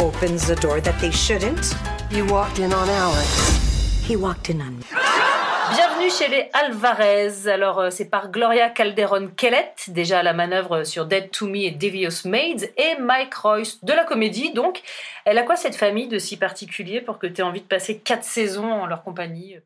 opens 0.00 0.48
the 0.48 0.56
door 0.56 0.80
that 0.80 1.00
they 1.00 1.12
shouldn't. 1.12 1.76
You 2.10 2.26
walked 2.26 2.58
in 2.58 2.72
on 2.72 2.88
Alex. 2.88 3.28
He 4.02 4.16
walked 4.16 4.50
in 4.50 4.60
on 4.60 4.78
me. 4.78 4.84
Bienvenue 5.70 6.10
chez 6.10 6.28
les 6.28 6.48
Alvarez. 6.52 7.48
Alors, 7.48 7.80
euh, 7.80 7.90
c'est 7.90 8.04
par 8.04 8.30
Gloria 8.30 8.70
Calderon 8.70 9.28
Kellett, 9.36 9.88
déjà 9.88 10.20
à 10.20 10.22
la 10.22 10.32
manœuvre 10.32 10.84
sur 10.84 11.06
Dead 11.06 11.30
to 11.32 11.48
Me 11.48 11.64
et 11.64 11.70
Devious 11.72 12.26
Maids, 12.28 12.72
et 12.76 13.00
Mike 13.00 13.34
Royce 13.34 13.84
de 13.84 13.92
la 13.92 14.04
comédie. 14.04 14.52
Donc, 14.52 14.82
elle 15.24 15.38
a 15.38 15.42
quoi 15.42 15.56
cette 15.56 15.74
famille 15.74 16.06
de 16.06 16.18
si 16.18 16.36
particulier 16.36 17.00
pour 17.00 17.18
que 17.18 17.26
tu 17.26 17.40
aies 17.40 17.44
envie 17.44 17.62
de 17.62 17.66
passer 17.66 17.98
quatre 17.98 18.22
saisons 18.22 18.70
en 18.70 18.86
leur 18.86 19.02
compagnie 19.02 19.56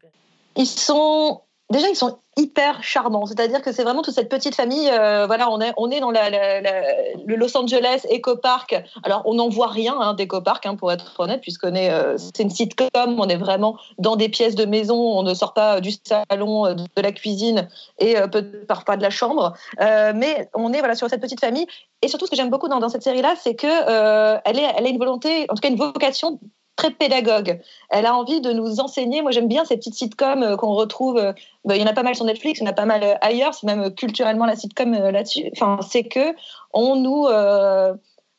Ils 0.56 0.66
sont 0.66 1.42
déjà 1.70 1.88
ils 1.88 1.96
sont 1.96 2.18
hyper 2.36 2.82
charmants. 2.82 3.26
C'est-à-dire 3.26 3.62
que 3.62 3.72
c'est 3.72 3.82
vraiment 3.82 4.02
toute 4.02 4.14
cette 4.14 4.28
petite 4.28 4.54
famille. 4.54 4.88
euh, 4.90 5.26
voilà, 5.26 5.50
on 5.50 5.60
est 5.60 5.72
on 5.76 5.90
est 5.90 6.00
dans 6.00 6.10
le 6.10 7.34
Los 7.36 7.56
Angeles 7.56 8.06
Eco 8.12 8.36
Park. 8.36 8.82
Alors 9.02 9.22
on 9.24 9.34
n'en 9.34 9.48
voit 9.48 9.68
rien 9.68 9.98
hein, 10.00 10.14
d'Eco 10.14 10.40
Park 10.40 10.66
hein, 10.66 10.76
pour 10.76 10.92
être 10.92 11.18
honnête, 11.18 11.40
puisqu'on 11.40 11.74
est 11.74 11.90
euh, 11.90 12.16
c'est 12.18 12.42
une 12.42 12.50
sitcom. 12.50 12.88
On 12.94 13.28
est 13.28 13.36
vraiment 13.36 13.76
dans 13.98 14.16
des 14.16 14.28
pièces 14.28 14.54
de 14.54 14.64
maison. 14.64 14.96
On 14.96 15.22
ne 15.22 15.34
sort 15.34 15.54
pas 15.54 15.80
du 15.80 15.92
salon, 16.04 16.66
euh, 16.66 16.74
de 16.74 17.02
la 17.02 17.12
cuisine 17.12 17.68
et 17.98 18.16
euh, 18.16 18.26
peut 18.26 18.42
parfois 18.66 18.96
de 18.96 19.02
la 19.02 19.10
chambre. 19.10 19.54
Mais 19.78 20.48
on 20.54 20.72
est 20.72 20.78
voilà 20.78 20.94
sur 20.94 21.08
cette 21.08 21.20
petite 21.20 21.40
famille. 21.40 21.66
Et 22.02 22.08
surtout, 22.08 22.26
ce 22.26 22.30
que 22.30 22.36
j'aime 22.36 22.50
beaucoup 22.50 22.68
dans, 22.68 22.80
dans 22.80 22.88
cette 22.88 23.02
série-là, 23.02 23.34
c'est 23.40 23.54
que 23.54 24.40
elle 24.44 24.58
est 24.58 24.68
elle 24.76 24.86
a 24.86 24.88
une 24.88 24.98
volonté, 24.98 25.46
en 25.48 25.54
tout 25.54 25.60
cas 25.60 25.68
une 25.68 25.76
vocation 25.76 26.38
très 26.80 26.90
pédagogue. 26.90 27.60
Elle 27.90 28.06
a 28.06 28.14
envie 28.14 28.40
de 28.40 28.52
nous 28.52 28.80
enseigner. 28.80 29.20
Moi, 29.20 29.32
j'aime 29.32 29.48
bien 29.48 29.64
ces 29.64 29.76
petites 29.76 29.94
sitcoms 29.94 30.42
euh, 30.42 30.56
qu'on 30.56 30.74
retrouve. 30.74 31.18
euh, 31.18 31.32
bah, 31.64 31.76
il 31.76 31.82
y 31.82 31.84
en 31.84 31.86
a 31.86 31.92
pas 31.92 32.02
mal 32.02 32.14
sur 32.14 32.24
Netflix, 32.24 32.60
il 32.60 32.64
y 32.64 32.66
en 32.66 32.70
a 32.70 32.74
pas 32.74 32.86
mal 32.86 33.02
euh, 33.02 33.14
ailleurs. 33.20 33.52
C'est 33.52 33.66
même 33.66 33.94
culturellement 33.94 34.46
la 34.46 34.56
sitcom 34.56 34.92
là-dessus. 34.92 35.50
C'est 35.86 36.04
que 36.04 36.34
on 36.72 36.96
nous, 36.96 37.26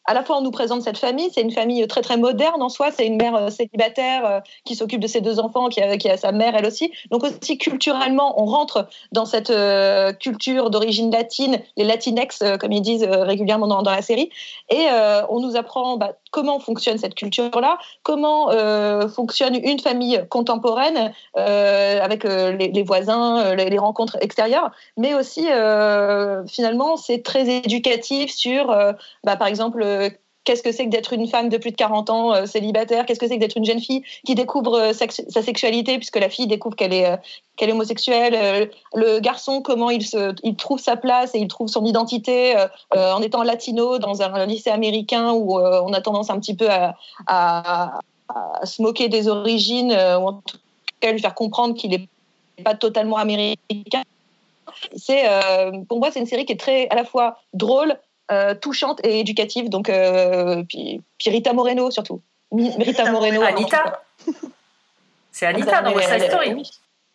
à 0.06 0.14
la 0.14 0.24
fois, 0.24 0.38
on 0.38 0.42
nous 0.42 0.52
présente 0.52 0.82
cette 0.82 0.98
famille. 0.98 1.30
C'est 1.34 1.42
une 1.42 1.52
famille 1.52 1.86
très 1.88 2.02
très 2.02 2.18
moderne 2.18 2.62
en 2.62 2.70
soi. 2.70 2.92
C'est 2.92 3.06
une 3.06 3.18
mère 3.18 3.36
euh, 3.36 3.50
célibataire 3.50 4.26
euh, 4.26 4.40
qui 4.66 4.76
s'occupe 4.76 5.00
de 5.00 5.08
ses 5.08 5.22
deux 5.22 5.40
enfants, 5.40 5.70
qui 5.70 5.82
a, 5.82 5.98
qui 5.98 6.10
a 6.10 6.18
sa 6.18 6.32
mère 6.32 6.56
elle 6.56 6.66
aussi. 6.66 6.92
Donc 7.12 7.24
aussi 7.24 7.58
culturellement, 7.58 8.42
on 8.42 8.46
rentre 8.46 8.88
dans 9.12 9.26
cette 9.26 9.52
euh, 9.52 10.12
culture 10.14 10.72
d'origine 10.72 11.12
latine, 11.12 11.60
les 11.78 11.84
Latinex, 11.84 12.44
comme 12.60 12.72
ils 12.72 12.82
disent 12.82 13.04
régulièrement 13.04 13.68
dans, 13.68 13.82
la 13.82 14.02
série. 14.02 14.30
Et 14.70 14.88
on 15.30 15.40
nous 15.40 15.56
apprend 15.56 15.98
bah, 15.98 16.14
comment 16.32 16.60
fonctionne 16.60 16.98
cette 16.98 17.16
culture-là, 17.16 17.78
comment 18.04 18.50
fonctionne 19.10 19.56
une 19.56 19.80
famille 19.80 20.24
contemporaine 20.30 21.12
avec 21.36 22.24
les, 22.24 22.84
voisins, 22.84 23.54
les, 23.56 23.78
rencontres 23.78 24.18
extérieures, 24.22 24.72
mais 24.98 25.14
aussi 25.14 25.48
finalement 26.48 26.96
c'est 26.96 27.24
très 27.24 27.50
éducatif 27.50 28.32
sur, 28.32 28.68
bah, 29.24 29.36
par 29.36 29.48
exemple, 29.48 29.84
Qu'est-ce 30.44 30.64
que 30.64 30.72
c'est 30.72 30.86
que 30.86 30.90
d'être 30.90 31.14
une 31.14 31.28
femme 31.28 31.50
de 31.50 31.58
plus 31.58 31.70
de 31.70 31.76
40 31.76 32.10
ans 32.10 32.34
euh, 32.34 32.46
célibataire 32.48 33.06
Qu'est-ce 33.06 33.20
que 33.20 33.28
c'est 33.28 33.36
que 33.36 33.40
d'être 33.40 33.58
une 33.58 33.66
jeune 33.66 33.80
fille 33.80 34.04
qui 34.26 34.34
découvre 34.34 34.74
euh, 34.74 34.92
sa 34.94 35.42
sexualité 35.44 35.98
puisque 35.98 36.16
la 36.18 36.30
fille 36.30 36.48
découvre 36.48 36.76
qu'elle 36.76 36.94
est, 36.94 37.06
euh, 37.06 37.16
qu'elle 37.58 37.70
est 37.70 37.74
homosexuelle 37.74 38.34
Euh, 38.36 38.66
Le 38.96 39.20
garçon, 39.20 39.62
comment 39.62 39.92
il, 39.92 40.04
se, 40.04 40.34
il 40.42 40.56
trouve 40.56 40.80
sa 40.80 40.96
place 40.98 41.36
et 41.36 41.38
il 41.40 41.48
trouve 41.48 41.68
son 41.68 41.86
identité 41.86 42.58
euh, 42.58 42.68
euh, 42.96 43.14
en 43.14 43.22
étant 43.22 43.44
latino 43.44 44.00
dans 44.00 44.24
un 44.24 44.48
lycée 44.48 44.72
américain 44.72 45.32
où 45.34 45.60
euh, 45.60 45.80
on 45.86 45.94
a 45.94 46.02
tendance 46.02 46.32
un 46.32 46.40
petit 46.40 46.56
peu 46.56 46.70
à, 46.72 46.96
à- 47.28 48.00
se 48.64 48.82
moquer 48.82 49.10
des 49.10 49.28
origines 49.28 49.92
euh, 49.92 50.18
ou 50.18 50.28
en 50.30 50.34
tout 50.34 50.58
cas 51.02 51.12
lui 51.12 51.20
faire 51.20 51.36
comprendre 51.36 51.76
qu'il 51.76 51.92
n'est 51.92 52.08
pas 52.64 52.74
totalement 52.76 53.18
américain. 53.18 54.02
C'est, 54.96 55.24
euh, 55.30 55.72
pour 55.88 56.00
moi, 56.00 56.10
c'est 56.12 56.20
une 56.20 56.26
série 56.26 56.46
qui 56.46 56.54
est 56.54 56.60
très 56.60 56.88
à 56.90 56.96
la 56.96 57.04
fois 57.04 57.38
drôle, 57.54 57.92
euh, 57.92 57.96
touchante 58.62 59.00
et 59.04 59.20
éducative. 59.20 59.70
Donc, 59.70 59.90
euh, 59.90 60.64
puis, 60.68 61.02
puis 61.18 61.30
Rita 61.30 61.54
Moreno 61.54 61.92
surtout. 61.92 62.22
Rita 62.52 63.12
Moreno. 63.12 63.42
Anita 63.42 64.02
C'est 65.32 65.46
Anita 65.46 65.82
dans 65.82 65.94
West 65.94 66.28
Story. 66.28 66.54
oui. 66.54 66.70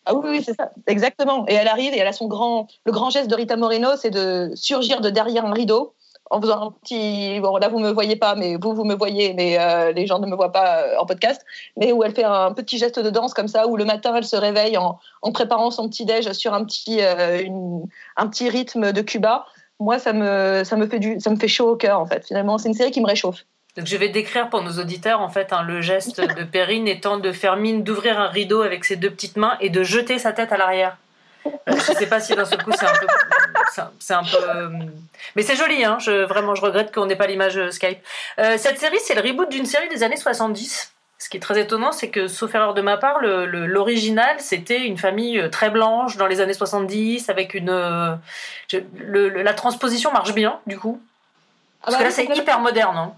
Ah 0.09 0.13
oui, 0.15 0.29
oui, 0.29 0.41
c'est 0.43 0.53
ça, 0.55 0.71
exactement. 0.87 1.45
Et 1.49 1.53
elle 1.53 1.67
arrive 1.67 1.93
et 1.93 1.97
elle 1.97 2.07
a 2.07 2.13
son 2.13 2.27
grand, 2.27 2.67
le 2.85 2.93
grand 2.93 3.09
geste 3.09 3.29
de 3.29 3.35
Rita 3.35 3.57
Moreno, 3.57 3.89
c'est 3.97 4.09
de 4.09 4.51
surgir 4.55 5.01
de 5.01 5.09
derrière 5.09 5.43
un 5.45 5.51
rideau 5.51 5.93
en 6.29 6.39
faisant 6.41 6.61
un 6.67 6.71
petit. 6.71 7.41
Bon, 7.41 7.57
là, 7.57 7.67
vous 7.67 7.79
me 7.79 7.91
voyez 7.91 8.15
pas, 8.15 8.33
mais 8.35 8.55
vous, 8.55 8.73
vous 8.73 8.85
me 8.85 8.95
voyez, 8.95 9.33
mais 9.33 9.59
euh, 9.59 9.91
les 9.91 10.07
gens 10.07 10.19
ne 10.19 10.27
me 10.27 10.35
voient 10.37 10.53
pas 10.53 10.77
euh, 10.83 10.97
en 10.97 11.05
podcast. 11.05 11.45
Mais 11.75 11.91
où 11.91 12.05
elle 12.05 12.15
fait 12.15 12.23
un 12.23 12.53
petit 12.53 12.77
geste 12.77 12.99
de 12.99 13.09
danse 13.09 13.33
comme 13.33 13.49
ça, 13.49 13.67
où 13.67 13.75
le 13.75 13.83
matin, 13.83 14.15
elle 14.15 14.23
se 14.25 14.37
réveille 14.37 14.77
en, 14.77 14.97
en 15.23 15.31
préparant 15.33 15.71
son 15.71 15.89
petit 15.89 16.05
déj 16.05 16.31
sur 16.31 16.53
un 16.53 16.63
petit, 16.63 17.01
euh, 17.01 17.41
une- 17.41 17.85
un 18.15 18.27
petit 18.27 18.47
rythme 18.49 18.93
de 18.93 19.01
Cuba. 19.01 19.45
Moi, 19.79 19.99
ça 19.99 20.13
me, 20.13 20.63
ça 20.63 20.75
me 20.75 20.87
fait 20.87 20.99
du, 20.99 21.19
ça 21.19 21.29
me 21.29 21.35
fait 21.35 21.47
chaud 21.47 21.69
au 21.71 21.75
cœur, 21.75 21.99
en 21.99 22.05
fait. 22.05 22.25
Finalement, 22.25 22.57
c'est 22.57 22.67
une 22.69 22.73
série 22.75 22.91
qui 22.91 23.01
me 23.01 23.07
réchauffe. 23.07 23.43
Donc 23.75 23.85
je 23.85 23.95
vais 23.95 24.09
décrire 24.09 24.49
pour 24.49 24.63
nos 24.63 24.71
auditeurs 24.79 25.21
en 25.21 25.29
fait 25.29 25.53
hein, 25.53 25.61
le 25.61 25.81
geste 25.81 26.19
de 26.19 26.43
Perrine 26.43 26.87
étant 26.87 27.17
de 27.17 27.31
faire 27.31 27.57
mine 27.57 27.83
d'ouvrir 27.83 28.19
un 28.19 28.27
rideau 28.27 28.63
avec 28.63 28.83
ses 28.83 28.95
deux 28.95 29.11
petites 29.11 29.37
mains 29.37 29.55
et 29.61 29.69
de 29.69 29.83
jeter 29.83 30.17
sa 30.17 30.31
tête 30.33 30.51
à 30.51 30.57
l'arrière. 30.57 30.97
Euh, 31.45 31.49
je 31.67 31.93
sais 31.93 32.07
pas 32.07 32.19
si 32.19 32.33
d'un 32.33 32.45
seul 32.45 32.63
coup 32.63 32.71
c'est 32.75 32.87
un 32.87 32.93
peu, 32.99 33.05
c'est 33.99 34.13
un- 34.15 34.23
peu, 34.23 34.37
euh, 34.49 34.69
mais 35.35 35.43
c'est 35.43 35.55
joli 35.55 35.85
hein. 35.85 35.99
Vraiment 36.27 36.55
je 36.55 36.61
regrette 36.63 36.91
qu'on 36.91 37.05
n'ait 37.05 37.15
pas 37.15 37.27
l'image 37.27 37.55
euh, 37.59 37.69
Skype. 37.69 37.99
Cette 38.57 38.79
série 38.79 38.97
c'est 39.03 39.13
le 39.13 39.21
reboot 39.21 39.47
d'une 39.51 39.67
série 39.67 39.89
des 39.89 40.01
années 40.01 40.17
70. 40.17 40.91
Ce 41.19 41.29
qui 41.29 41.37
est 41.37 41.39
très 41.39 41.59
étonnant, 41.59 41.91
c'est 41.91 42.09
que, 42.09 42.27
sauf 42.27 42.53
erreur 42.53 42.73
de 42.75 42.81
ma 42.81 42.95
part, 42.97 43.19
le- 43.19 43.45
le- 43.47 43.65
l'original, 43.65 44.35
c'était 44.39 44.85
une 44.85 44.97
famille 44.97 45.39
euh, 45.39 45.49
très 45.49 45.69
blanche 45.71 46.15
dans 46.17 46.27
les 46.27 46.41
années 46.41 46.53
70, 46.53 47.29
avec 47.29 47.53
une... 47.55 47.69
euh, 47.69 48.13
je- 48.71 48.77
le- 48.99 49.29
le- 49.29 49.41
la 49.41 49.53
transposition 49.55 50.11
marche 50.11 50.33
bien, 50.35 50.59
du 50.67 50.77
coup. 50.77 51.01
Parce 51.81 51.93
bah 51.95 51.99
que 51.99 52.03
là, 52.05 52.11
c'est 52.11 52.25
hyper 52.25 52.59
moderne. 52.59 52.97
hein. 52.97 53.13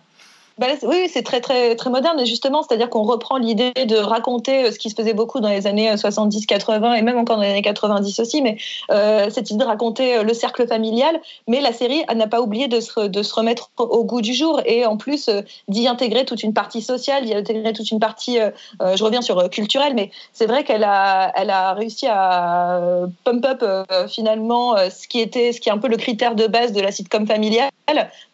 Bah 0.60 0.68
oui, 0.84 1.10
c'est 1.10 1.24
très, 1.24 1.40
très, 1.40 1.78
très 1.78 1.90
moderne, 1.90 2.26
justement. 2.26 2.64
C'est-à-dire 2.64 2.90
qu'on 2.90 3.04
reprend 3.04 3.38
l'idée 3.38 3.72
de 3.72 3.96
raconter 3.96 4.66
euh, 4.66 4.72
ce 4.72 4.78
qui 4.78 4.90
se 4.90 4.96
faisait 4.96 5.14
beaucoup 5.14 5.40
dans 5.40 5.48
les 5.48 5.68
années 5.68 5.90
70-80 5.94 6.98
et 6.98 7.02
même 7.02 7.18
encore 7.18 7.38
dans 7.38 7.44
les 7.44 7.50
années 7.50 7.62
90 7.62 8.20
aussi, 8.20 8.42
mais 8.42 8.58
euh, 8.92 9.30
cette 9.30 9.52
idée 9.52 9.60
de 9.60 9.66
raconter 9.66 10.18
euh, 10.18 10.24
le 10.24 10.34
cercle 10.34 10.68
familial. 10.68 11.22
Mais 11.48 11.62
la 11.62 11.72
série 11.72 12.04
n'a 12.14 12.28
pas 12.28 12.42
oublié 12.42 12.68
de 12.68 12.82
se, 12.82 13.08
de 13.08 13.24
se 13.24 13.34
remettre 13.34 13.72
au 13.78 14.04
goût 14.04 14.20
du 14.20 14.34
jour 14.34 14.60
et 14.66 14.86
en 14.86 14.98
plus 14.98 15.30
euh, 15.30 15.44
d'y 15.70 15.88
intégrer 15.88 16.26
toute 16.26 16.44
une 16.44 16.54
partie 16.54 16.82
sociale, 16.82 17.24
d'y 17.24 17.34
intégrer 17.34 17.72
toute 17.72 17.90
une 17.90 18.02
partie, 18.02 18.38
euh, 18.40 18.52
euh, 18.82 18.98
je 18.98 19.04
reviens 19.06 19.22
sur 19.22 19.40
euh, 19.40 19.48
culturelle, 19.48 19.94
mais 19.96 20.12
c'est 20.34 20.46
vrai 20.46 20.66
qu'elle 20.66 20.84
a, 20.84 21.32
elle 21.36 21.52
a 21.52 21.74
réussi 21.74 22.06
à 22.06 22.80
euh, 22.80 23.08
pump 23.24 23.46
up 23.46 23.60
euh, 23.62 24.08
finalement 24.10 24.76
euh, 24.76 24.90
ce 24.90 25.08
qui 25.08 25.22
était, 25.22 25.54
ce 25.54 25.62
qui 25.62 25.70
est 25.70 25.72
un 25.72 25.78
peu 25.78 25.88
le 25.88 25.96
critère 25.96 26.36
de 26.36 26.48
base 26.48 26.74
de 26.74 26.82
la 26.82 26.92
sitcom 26.92 27.26
familiale 27.26 27.70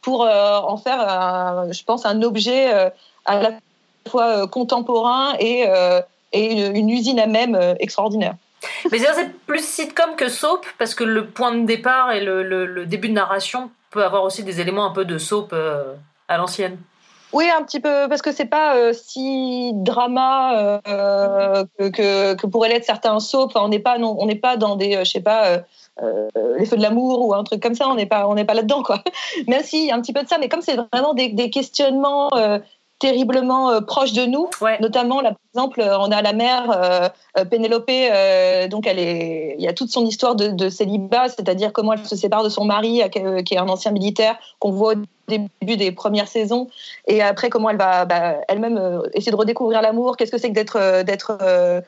pour 0.02 0.24
euh, 0.24 0.60
en 0.60 0.78
faire, 0.78 1.66
je 1.72 1.84
pense, 1.84 2.06
un 2.06 2.15
objet 2.24 2.74
euh, 2.74 2.90
à 3.26 3.42
la 3.42 3.52
fois 4.10 4.44
euh, 4.44 4.48
contemporain 4.48 5.34
et, 5.40 5.66
euh, 5.68 6.02
et 6.32 6.66
une, 6.68 6.90
usine 6.90 7.20
à 7.20 7.28
même 7.28 7.58
extraordinaire. 7.80 8.36
Mais 8.92 9.00
c'est 9.00 9.34
plus 9.46 9.64
sitcom 9.64 10.16
que 10.16 10.28
soap, 10.30 10.66
parce 10.78 10.96
que 10.96 11.04
le 11.04 11.28
point 11.28 11.54
de 11.54 11.66
départ 11.66 12.12
et 12.12 12.22
le, 12.24 12.42
le- 12.44 12.86
début 12.86 13.10
de 13.10 13.14
narration 13.14 13.70
peut 13.92 14.04
avoir 14.04 14.24
aussi 14.24 14.44
des 14.44 14.60
éléments 14.60 14.86
un 14.86 14.92
peu 14.92 15.06
de 15.06 15.18
soap 15.18 15.54
à 16.28 16.38
l'ancienne. 16.38 16.78
Oui, 17.36 17.50
un 17.50 17.64
petit 17.64 17.82
peu, 17.82 18.08
parce 18.08 18.22
que 18.22 18.32
c'est 18.32 18.46
pas 18.46 18.78
euh, 18.78 18.94
si 18.94 19.72
drama 19.74 20.80
euh, 20.88 21.66
que, 21.78 21.90
que, 21.90 22.34
que 22.34 22.48
pourraient 22.48 22.70
l'être 22.70 22.86
certains 22.86 23.20
soaps. 23.20 23.54
Enfin, 23.54 23.66
on 23.66 23.68
n'est 23.68 23.80
pas, 23.80 23.98
non, 23.98 24.16
on 24.20 24.26
n'est 24.26 24.36
pas 24.36 24.56
dans 24.56 24.78
des, 24.78 24.96
euh, 24.96 25.04
je 25.04 25.12
sais 25.12 25.20
pas, 25.20 25.48
euh, 25.48 25.60
euh, 26.02 26.30
les 26.58 26.66
feux 26.66 26.78
de 26.78 26.82
l'amour 26.82 27.28
ou 27.28 27.34
un 27.34 27.44
truc 27.44 27.62
comme 27.62 27.76
ça. 27.76 27.90
On 27.90 27.96
n'est 27.96 28.06
pas, 28.06 28.30
on 28.30 28.36
n'est 28.36 28.46
pas 28.46 28.54
là-dedans, 28.54 28.84
quoi. 28.84 29.04
Même 29.50 29.60
a 29.60 29.94
un 29.94 30.02
petit 30.02 30.14
peu 30.14 30.24
de 30.24 30.30
ça, 30.30 30.38
mais 30.38 30.48
comme 30.48 30.62
c'est 30.62 30.78
vraiment 30.94 31.14
des, 31.14 31.28
des 31.28 31.50
questionnements 31.50 32.34
euh, 32.38 32.60
terriblement 33.00 33.70
euh, 33.72 33.82
proches 33.82 34.14
de 34.14 34.26
nous, 34.26 34.50
notamment 34.80 35.22
là, 35.22 35.32
par 35.32 35.40
exemple, 35.54 35.82
euh, 35.82 36.00
on 36.00 36.12
a 36.12 36.22
la 36.22 36.34
mère 36.34 36.72
euh, 36.72 37.10
euh, 37.38 37.46
Pénélope, 37.46 37.90
euh, 37.90 38.68
donc 38.68 38.88
elle 38.88 39.00
est, 39.00 39.56
il 39.58 39.64
y 39.64 39.68
a 39.68 39.74
toute 39.74 39.90
son 39.90 40.06
histoire 40.06 40.36
de, 40.36 40.48
de 40.48 40.70
célibat, 40.70 41.30
c'est-à-dire 41.30 41.74
comment 41.74 41.94
elle 41.94 42.06
se 42.06 42.16
sépare 42.16 42.44
de 42.44 42.50
son 42.50 42.66
mari, 42.66 43.02
euh, 43.04 43.42
qui 43.42 43.54
est 43.54 43.58
un 43.58 43.68
ancien 43.68 43.92
militaire 43.92 44.38
qu'on 44.60 44.72
voit 44.72 44.94
au 44.94 44.96
début 45.28 45.78
des 45.78 45.92
premières 45.92 46.28
saisons, 46.28 46.68
et 47.08 47.22
après 47.22 47.50
comment 47.50 47.70
elle 47.70 47.78
va 47.78 48.06
bah, 48.06 48.36
elle-même 48.48 48.78
euh, 48.78 49.02
essayer 49.14 49.32
de 49.32 49.38
redécouvrir 49.38 49.82
l'amour. 49.82 50.18
Qu'est-ce 50.18 50.32
que 50.32 50.38
c'est 50.38 50.50
que 50.50 50.54
d'être 50.54 50.78
euh, 50.80 51.04
d'être 51.04 51.38
euh, 51.42 51.82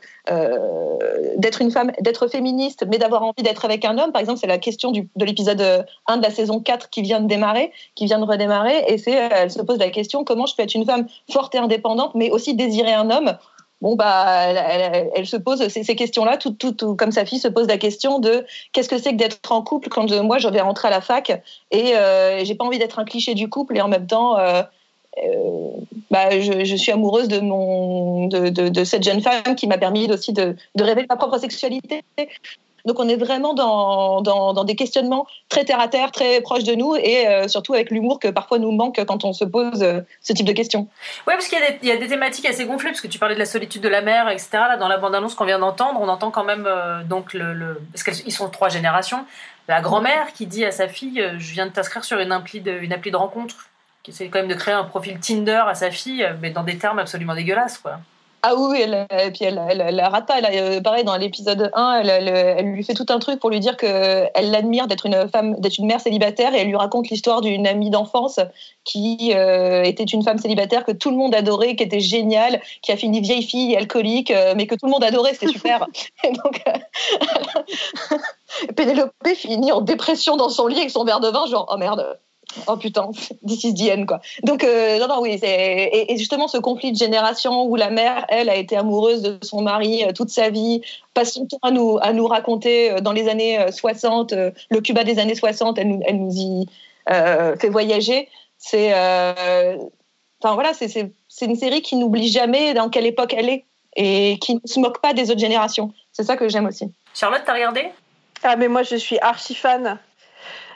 d'être 1.37 1.61
une 1.61 1.71
femme, 1.71 1.91
d'être 2.01 2.27
féministe, 2.27 2.85
mais 2.87 2.97
d'avoir 2.97 3.23
envie 3.23 3.43
d'être 3.43 3.65
avec 3.65 3.85
un 3.85 3.97
homme? 3.97 4.11
Par 4.11 4.21
exemple, 4.21 4.39
c'est 4.39 4.47
la 4.47 4.57
question 4.57 4.91
du, 4.91 5.07
de 5.15 5.25
l'épisode 5.25 5.61
euh, 5.61 5.83
1 6.07 6.17
de 6.17 6.23
la 6.23 6.31
saison 6.31 6.59
4 6.59 6.89
qui 6.89 7.01
vient 7.01 7.19
de 7.19 7.27
démarrer, 7.27 7.71
qui 7.95 8.05
vient 8.05 8.19
de 8.19 8.25
redémarrer, 8.25 8.85
et 8.87 8.97
c'est 8.97 9.11
elle 9.11 9.51
se 9.51 9.61
pose 9.61 9.79
la 9.79 9.89
question 9.89 10.23
comment 10.23 10.45
je 10.45 10.55
peux 10.55 10.63
être 10.63 10.75
une 10.75 10.85
femme 10.85 11.07
forte 11.31 11.53
et 11.55 11.59
indépendante, 11.59 12.15
mais 12.15 12.31
aussi 12.31 12.55
désirer 12.55 12.93
un 12.93 13.09
homme. 13.09 13.37
Bon 13.81 13.95
bah, 13.95 14.47
elle, 15.15 15.27
se 15.27 15.37
pose 15.37 15.67
ces, 15.67 15.95
questions-là, 15.95 16.37
tout, 16.37 16.55
comme 16.95 17.11
sa 17.11 17.25
fille 17.25 17.37
se 17.37 17.47
pose 17.47 17.67
la 17.67 17.77
question 17.77 18.17
de 18.17 18.43
qu'est-ce 18.71 18.89
que 18.89 18.97
c'est 18.97 19.11
que 19.11 19.17
d'être 19.17 19.51
en 19.51 19.61
couple 19.61 19.89
quand 19.89 20.11
euh, 20.11 20.23
moi 20.23 20.39
je 20.39 20.47
vais 20.47 20.61
rentrer 20.61 20.87
à 20.87 20.91
la 20.91 21.01
fac 21.01 21.29
et 21.69 21.95
euh, 21.95 22.43
j'ai 22.43 22.55
pas 22.55 22.65
envie 22.65 22.79
d'être 22.79 22.97
un 22.97 23.05
cliché 23.05 23.35
du 23.35 23.49
couple 23.49 23.77
et 23.77 23.81
en 23.81 23.87
même 23.87 24.07
temps 24.07 24.39
euh, 24.39 24.63
euh, 25.23 25.69
bah, 26.09 26.39
je, 26.39 26.75
suis 26.75 26.91
amoureuse 26.91 27.27
de, 27.27 27.39
mon, 27.39 28.27
de 28.27 28.83
cette 28.83 29.03
jeune 29.03 29.21
femme 29.21 29.55
qui 29.55 29.67
m'a 29.67 29.77
permis 29.77 30.11
aussi 30.11 30.33
de, 30.33 30.55
de 30.75 30.83
révéler 30.83 31.05
ma 31.07 31.15
propre 31.15 31.37
sexualité. 31.37 32.01
Donc 32.85 32.99
on 32.99 33.07
est 33.09 33.15
vraiment 33.15 33.53
dans, 33.53 34.21
dans, 34.21 34.63
des 34.63 34.75
questionnements 34.75 35.27
très 35.49 35.65
terre 35.65 35.79
à 35.79 35.87
terre, 35.87 36.11
très 36.11 36.41
proches 36.41 36.63
de 36.63 36.73
nous 36.73 36.95
et 36.95 37.27
euh, 37.27 37.47
surtout 37.47 37.73
avec 37.73 37.91
l'humour 37.91 38.19
que 38.19 38.29
parfois 38.29 38.59
nous 38.59 38.71
manque 38.71 39.03
quand 39.05 39.25
on 39.25 39.33
se 39.33 39.45
pose 39.45 39.83
euh, 39.83 40.01
ce 40.21 40.33
type 40.33 40.45
de 40.45 40.53
questions. 40.53 40.87
Oui, 41.27 41.33
parce 41.33 41.47
qu'il 41.47 41.59
y, 41.83 41.91
a 41.91 41.97
des 41.97 42.07
thématiques 42.07 42.45
assez 42.45 42.65
gonflées, 42.65 42.91
parce 42.91 43.01
que 43.01 43.07
tu 43.07 43.19
parlais 43.19 43.35
de 43.35 43.39
la 43.39 43.45
solitude 43.45 43.81
de 43.81 43.89
la 43.89 44.01
mère, 44.01 44.29
etc. 44.29 44.49
Là, 44.53 44.77
dans 44.77 44.87
la 44.87 44.97
bande-annonce 44.97 45.35
qu'on 45.35 45.45
vient 45.45 45.59
d'entendre, 45.59 45.99
on 46.01 46.07
entend 46.07 46.31
quand 46.31 46.43
même 46.43 46.65
euh, 46.67 47.03
donc 47.03 47.33
le 47.33 47.81
parce 47.91 48.03
qu'ils 48.03 48.31
sont 48.31 48.49
trois 48.49 48.69
générations. 48.69 49.25
La 49.67 49.81
grand-mère 49.81 50.31
qui 50.33 50.45
dit 50.45 50.63
à 50.63 50.71
sa 50.71 50.87
fille, 50.87 51.21
je 51.37 51.51
viens 51.51 51.65
de 51.65 51.71
t'inscrire 51.71 52.05
sur 52.05 52.19
une 52.19 52.31
appli 52.31 52.61
de, 52.61 52.71
une 52.71 52.93
appli 52.93 53.11
de 53.11 53.17
rencontre, 53.17 53.69
qui 54.01 54.11
essaie 54.11 54.29
quand 54.29 54.39
même 54.39 54.47
de 54.47 54.53
créer 54.53 54.73
un 54.73 54.85
profil 54.85 55.19
Tinder 55.19 55.63
à 55.67 55.75
sa 55.75 55.91
fille, 55.91 56.25
mais 56.41 56.51
dans 56.51 56.63
des 56.63 56.77
termes 56.77 56.99
absolument 56.99 57.35
dégueulasses, 57.35 57.77
quoi. 57.77 57.99
Ah 58.43 58.53
oui, 58.55 58.79
elle, 58.81 59.07
et 59.11 59.31
puis 59.31 59.45
elle, 59.45 59.59
elle, 59.69 59.81
elle 59.81 59.99
rate 60.01 60.27
pas. 60.27 60.39
Elle, 60.39 60.81
pareil, 60.83 61.03
dans 61.03 61.17
l'épisode 61.17 61.71
1, 61.73 62.01
elle, 62.01 62.09
elle, 62.09 62.65
lui 62.65 62.83
fait 62.83 62.93
tout 62.93 63.05
un 63.09 63.17
truc 63.17 63.39
pour 63.39 63.49
lui 63.49 63.59
dire 63.59 63.75
qu'elle 63.77 64.51
l'admire 64.51 64.87
d'être 64.87 65.07
une 65.07 65.27
femme, 65.27 65.59
d'être 65.59 65.79
une 65.79 65.87
mère 65.87 65.99
célibataire, 65.99 66.53
et 66.53 66.59
elle 66.59 66.67
lui 66.67 66.75
raconte 66.75 67.09
l'histoire 67.09 67.41
d'une 67.41 67.65
amie 67.65 67.89
d'enfance 67.89 68.39
qui 68.83 69.33
euh, 69.33 69.83
était 69.83 70.03
une 70.03 70.23
femme 70.23 70.37
célibataire 70.37 70.85
que 70.85 70.91
tout 70.91 71.09
le 71.09 71.17
monde 71.17 71.33
adorait, 71.33 71.75
qui 71.75 71.83
était 71.83 71.99
géniale, 71.99 72.61
qui 72.81 72.91
a 72.91 72.97
fini 72.97 73.21
vieille 73.21 73.43
fille 73.43 73.75
alcoolique, 73.75 74.31
euh, 74.31 74.53
mais 74.55 74.67
que 74.67 74.75
tout 74.75 74.85
le 74.85 74.91
monde 74.91 75.03
adorait, 75.03 75.33
c'était 75.33 75.47
super. 75.47 75.85
et 76.23 76.31
donc, 76.31 76.63
euh, 76.67 78.17
Pénélope 78.75 79.11
finit 79.35 79.71
en 79.71 79.81
dépression 79.81 80.37
dans 80.37 80.49
son 80.49 80.67
lit 80.67 80.77
avec 80.77 80.91
son 80.91 81.03
verre 81.03 81.19
de 81.19 81.29
vin, 81.29 81.47
genre 81.47 81.67
oh 81.71 81.77
merde, 81.77 82.17
oh 82.67 82.77
putain, 82.77 83.11
this 83.45 83.63
is 83.63 83.73
the 83.73 83.91
end, 83.91 84.05
quoi. 84.05 84.21
Donc, 84.43 84.63
euh, 84.63 84.99
non, 84.99 85.07
non, 85.07 85.21
oui, 85.21 85.39
et, 85.41 86.13
et, 86.13 86.17
justement, 86.17 86.47
ce 86.47 86.57
conflit 86.57 86.91
de 86.91 86.97
génération 86.97 87.65
où 87.65 87.75
la 87.75 87.89
mère, 87.89 88.25
elle, 88.29 88.49
a 88.49 88.55
été 88.55 88.75
amoureuse 88.75 89.21
de 89.21 89.37
son 89.41 89.61
mari 89.61 90.03
euh, 90.03 90.11
toute 90.11 90.29
sa 90.29 90.49
vie, 90.49 90.81
passe 91.13 91.33
son 91.33 91.45
temps 91.45 91.59
à 91.61 91.71
nous, 91.71 91.97
à 92.01 92.13
nous 92.13 92.27
raconter 92.27 92.91
euh, 92.91 92.99
dans 92.99 93.11
les 93.11 93.27
années 93.27 93.59
60, 93.71 94.33
euh, 94.33 94.51
le 94.69 94.81
Cuba 94.81 95.03
des 95.03 95.19
années 95.19 95.35
60, 95.35 95.77
elle 95.77 95.87
nous, 95.87 96.01
elle 96.05 96.19
nous 96.19 96.33
y 96.35 96.65
euh, 97.09 97.55
fait 97.57 97.69
voyager. 97.69 98.29
C'est. 98.57 98.91
Enfin, 100.39 100.53
voilà, 100.53 100.73
c'est 100.73 101.11
une 101.41 101.55
série 101.55 101.81
qui 101.81 101.95
n'oublie 101.95 102.29
jamais 102.29 102.75
dans 102.75 102.89
quelle 102.89 103.07
époque 103.07 103.33
elle 103.35 103.49
est 103.49 103.65
et 103.95 104.37
qui 104.39 104.55
ne 104.55 104.59
se 104.65 104.79
moque 104.79 105.01
pas 105.01 105.13
des 105.13 105.31
autres 105.31 105.39
générations. 105.39 105.91
C'est 106.11 106.23
ça 106.23 106.37
que 106.37 106.47
j'aime 106.47 106.67
aussi. 106.67 106.91
Charlotte, 107.15 107.41
t'as 107.43 107.53
regardé? 107.53 107.89
Ah, 108.43 108.55
mais 108.55 108.67
moi, 108.67 108.83
je 108.83 108.95
suis 108.95 109.17
archi 109.19 109.55
fan. 109.55 109.97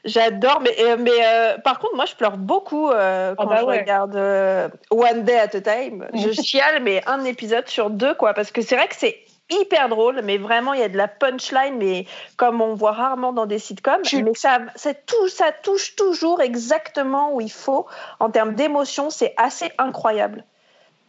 J'adore, 0.03 0.61
mais, 0.61 0.75
mais 0.97 1.11
euh, 1.23 1.57
par 1.59 1.79
contre, 1.79 1.95
moi, 1.95 2.05
je 2.05 2.15
pleure 2.15 2.37
beaucoup 2.37 2.89
euh, 2.89 3.35
quand 3.35 3.45
oh 3.45 3.47
bah 3.47 3.57
je 3.59 3.65
ouais. 3.65 3.79
regarde 3.79 4.15
euh, 4.15 4.67
One 4.89 5.23
Day 5.23 5.37
at 5.37 5.55
a 5.55 5.61
Time. 5.61 6.07
Je 6.13 6.31
chiale, 6.43 6.81
mais 6.81 7.03
un 7.07 7.23
épisode 7.23 7.67
sur 7.67 7.89
deux, 7.89 8.15
quoi, 8.15 8.33
parce 8.33 8.51
que 8.51 8.61
c'est 8.61 8.75
vrai 8.75 8.87
que 8.87 8.95
c'est 8.95 9.19
hyper 9.51 9.89
drôle, 9.89 10.21
mais 10.23 10.37
vraiment, 10.37 10.73
il 10.73 10.79
y 10.79 10.83
a 10.83 10.89
de 10.89 10.97
la 10.97 11.07
punchline, 11.07 11.77
mais 11.77 12.05
comme 12.37 12.61
on 12.61 12.73
voit 12.73 12.93
rarement 12.93 13.33
dans 13.33 13.45
des 13.45 13.59
sitcoms. 13.59 14.01
Tu... 14.01 14.23
Mais 14.23 14.33
ça, 14.33 14.59
tout, 15.05 15.27
ça 15.27 15.51
touche 15.51 15.95
toujours 15.95 16.41
exactement 16.41 17.33
où 17.33 17.41
il 17.41 17.51
faut 17.51 17.85
en 18.19 18.31
termes 18.31 18.55
d'émotion. 18.55 19.09
C'est 19.09 19.33
assez 19.37 19.71
incroyable. 19.77 20.45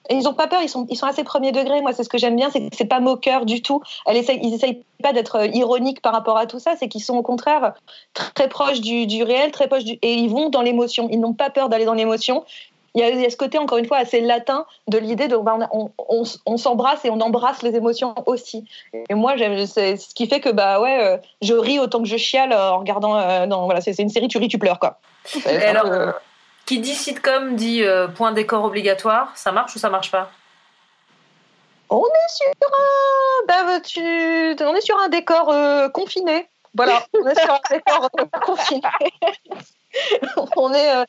Et 0.09 0.15
ils 0.15 0.25
n'ont 0.25 0.35
pas 0.35 0.47
peur, 0.47 0.61
ils 0.63 0.69
sont, 0.69 0.87
ils 0.91 0.97
sont 0.97 1.07
assez 1.07 1.25
premier 1.25 1.53
degré. 1.53 1.81
Moi, 1.81 1.93
c'est 1.93 2.05
ce 2.05 2.09
que 2.09 2.19
j'aime 2.19 2.37
bien, 2.37 2.51
c'est 2.51 2.69
que 2.69 2.77
c'est 2.77 2.85
pas 2.85 3.01
moqueur 3.01 3.47
du 3.47 3.63
tout. 3.63 3.83
Elle 4.07 4.17
ils 4.17 4.55
essayent 4.55 4.83
pas 5.03 5.13
d'être 5.13 5.47
ironiques 5.55 6.03
par 6.03 6.13
rapport 6.13 6.37
à 6.39 6.47
tout 6.47 6.59
ça, 6.59 6.75
c'est 6.79 6.89
qu'ils 6.89 7.03
sont 7.03 7.17
au 7.17 7.23
contraire 7.23 7.75
très, 8.35 8.49
proches 8.49 8.81
du, 8.81 9.07
du, 9.07 9.23
réel, 9.23 9.51
très 9.53 9.69
proches 9.69 9.85
du, 9.85 9.99
et 10.03 10.15
ils 10.15 10.31
vont 10.31 10.49
dans 10.49 10.63
l'émotion. 10.63 11.09
Ils 11.11 11.21
n'ont 11.21 11.35
pas 11.35 11.51
peur 11.51 11.69
d'aller 11.69 11.85
dans 11.85 11.95
l'émotion. 11.95 12.45
Il 12.95 13.01
y, 13.01 13.05
a, 13.05 13.09
il 13.09 13.21
y, 13.21 13.25
a, 13.25 13.31
ce 13.31 13.37
côté, 13.37 13.57
encore 13.57 13.79
une 13.79 13.87
fois, 13.87 13.97
assez 13.97 14.21
latin 14.21 14.67
de 14.87 14.99
l'idée 14.99 15.27
de 15.27 15.37
ben, 15.37 15.67
on, 15.73 15.91
on, 16.11 16.25
on 16.45 16.57
s'embrasse 16.59 17.05
et 17.07 17.11
on 17.11 17.21
embrasse 17.21 17.63
les 17.63 17.75
émotions 17.75 18.15
aussi. 18.27 18.67
Et 19.09 19.15
moi, 19.15 19.35
c'est 19.67 19.97
ce 19.97 20.15
qui 20.15 20.27
fait 20.27 20.41
que 20.41 20.51
bah 20.51 20.79
ouais, 20.79 21.03
euh, 21.03 21.17
je 21.41 21.55
ris 21.55 21.79
autant 21.79 22.03
que 22.03 22.09
je 22.09 22.19
chiale 22.19 22.53
en 22.53 22.81
regardant. 22.81 23.17
Euh, 23.17 23.47
non, 23.47 23.65
voilà, 23.65 23.81
c'est 23.81 23.99
une 23.99 24.11
série, 24.11 24.29
tu 24.29 24.37
ris, 24.37 24.49
tu 24.49 24.59
pleures 24.59 24.79
quoi. 24.79 24.99
Et 25.47 25.57
alors, 25.57 25.87
euh, 25.87 26.13
qui 26.67 26.79
dit 26.79 26.95
sitcom 26.95 27.57
dit 27.57 27.85
euh, 27.85 28.09
point 28.09 28.33
décor 28.33 28.65
obligatoire. 28.65 29.33
Ça 29.35 29.53
marche 29.53 29.75
ou 29.77 29.79
ça 29.79 29.91
marche 29.91 30.11
pas? 30.11 30.31
On 31.91 32.05
est 32.05 32.29
sur 32.29 32.47
un, 32.49 33.47
bah, 33.47 33.81
tu... 33.81 34.01
on 34.65 34.75
est 34.75 34.81
sur 34.81 34.99
un 34.99 35.09
décor 35.09 35.51
euh, 35.51 35.89
confiné. 35.89 36.49
Voilà, 36.75 37.05
on 37.15 37.27
est 37.27 37.39
sur 37.39 37.53
un 37.53 37.61
décor 37.71 38.09
euh, 38.19 38.25
confiné. 38.45 38.81
on 40.57 40.73
est, 40.73 40.95
euh, 40.97 41.05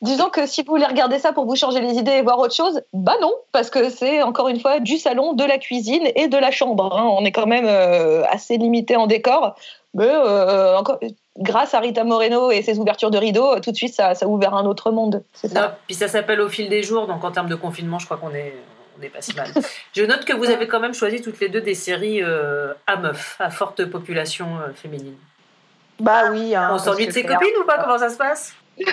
disons 0.00 0.30
que 0.30 0.46
si 0.46 0.62
vous 0.62 0.70
voulez 0.70 0.86
regarder 0.86 1.18
ça 1.18 1.32
pour 1.32 1.44
vous 1.46 1.56
changer 1.56 1.80
les 1.80 1.94
idées 1.94 2.12
et 2.12 2.22
voir 2.22 2.38
autre 2.38 2.54
chose, 2.54 2.82
bah 2.92 3.16
non, 3.20 3.32
parce 3.52 3.70
que 3.70 3.90
c'est 3.90 4.22
encore 4.22 4.48
une 4.48 4.60
fois 4.60 4.80
du 4.80 4.96
salon, 4.96 5.32
de 5.32 5.44
la 5.44 5.58
cuisine 5.58 6.08
et 6.14 6.28
de 6.28 6.38
la 6.38 6.50
chambre. 6.50 6.96
Hein. 6.96 7.08
On 7.18 7.24
est 7.24 7.32
quand 7.32 7.46
même 7.46 7.66
euh, 7.66 8.24
assez 8.30 8.56
limité 8.56 8.96
en 8.96 9.06
décor, 9.06 9.56
mais 9.94 10.08
euh, 10.08 10.76
encore, 10.76 10.98
grâce 11.38 11.74
à 11.74 11.80
Rita 11.80 12.04
Moreno 12.04 12.50
et 12.50 12.62
ses 12.62 12.78
ouvertures 12.78 13.10
de 13.10 13.18
rideaux, 13.18 13.58
tout 13.60 13.72
de 13.72 13.76
suite 13.76 13.94
ça, 13.94 14.14
ça 14.14 14.26
a 14.26 14.28
ouvert 14.28 14.54
un 14.54 14.66
autre 14.66 14.90
monde. 14.90 15.24
Ça. 15.32 15.48
Non, 15.48 15.70
puis 15.86 15.94
ça 15.94 16.08
s'appelle 16.08 16.40
au 16.40 16.48
fil 16.48 16.68
des 16.68 16.82
jours, 16.82 17.06
donc 17.06 17.24
en 17.24 17.30
termes 17.30 17.48
de 17.48 17.54
confinement, 17.54 17.98
je 17.98 18.06
crois 18.06 18.18
qu'on 18.18 18.34
est 18.34 18.54
on 18.98 19.08
pas 19.08 19.20
si 19.20 19.34
mal. 19.34 19.48
Je 19.94 20.02
note 20.02 20.24
que 20.24 20.32
vous 20.32 20.50
avez 20.50 20.66
quand 20.66 20.80
même 20.80 20.94
choisi 20.94 21.22
toutes 21.22 21.40
les 21.40 21.48
deux 21.48 21.60
des 21.60 21.74
séries 21.74 22.22
euh, 22.22 22.74
à 22.86 22.96
meufs, 22.96 23.36
à 23.38 23.50
forte 23.50 23.84
population 23.86 24.58
euh, 24.60 24.72
féminine. 24.72 25.16
Bah 26.00 26.30
oui. 26.30 26.54
Hein, 26.54 26.70
on 26.72 26.78
s'ennuie 26.78 27.06
de 27.06 27.12
ses 27.12 27.24
copines 27.24 27.56
ou 27.60 27.64
pas? 27.64 27.78
Comment 27.78 27.98
ça 27.98 28.10
se 28.10 28.16
passe? 28.16 28.54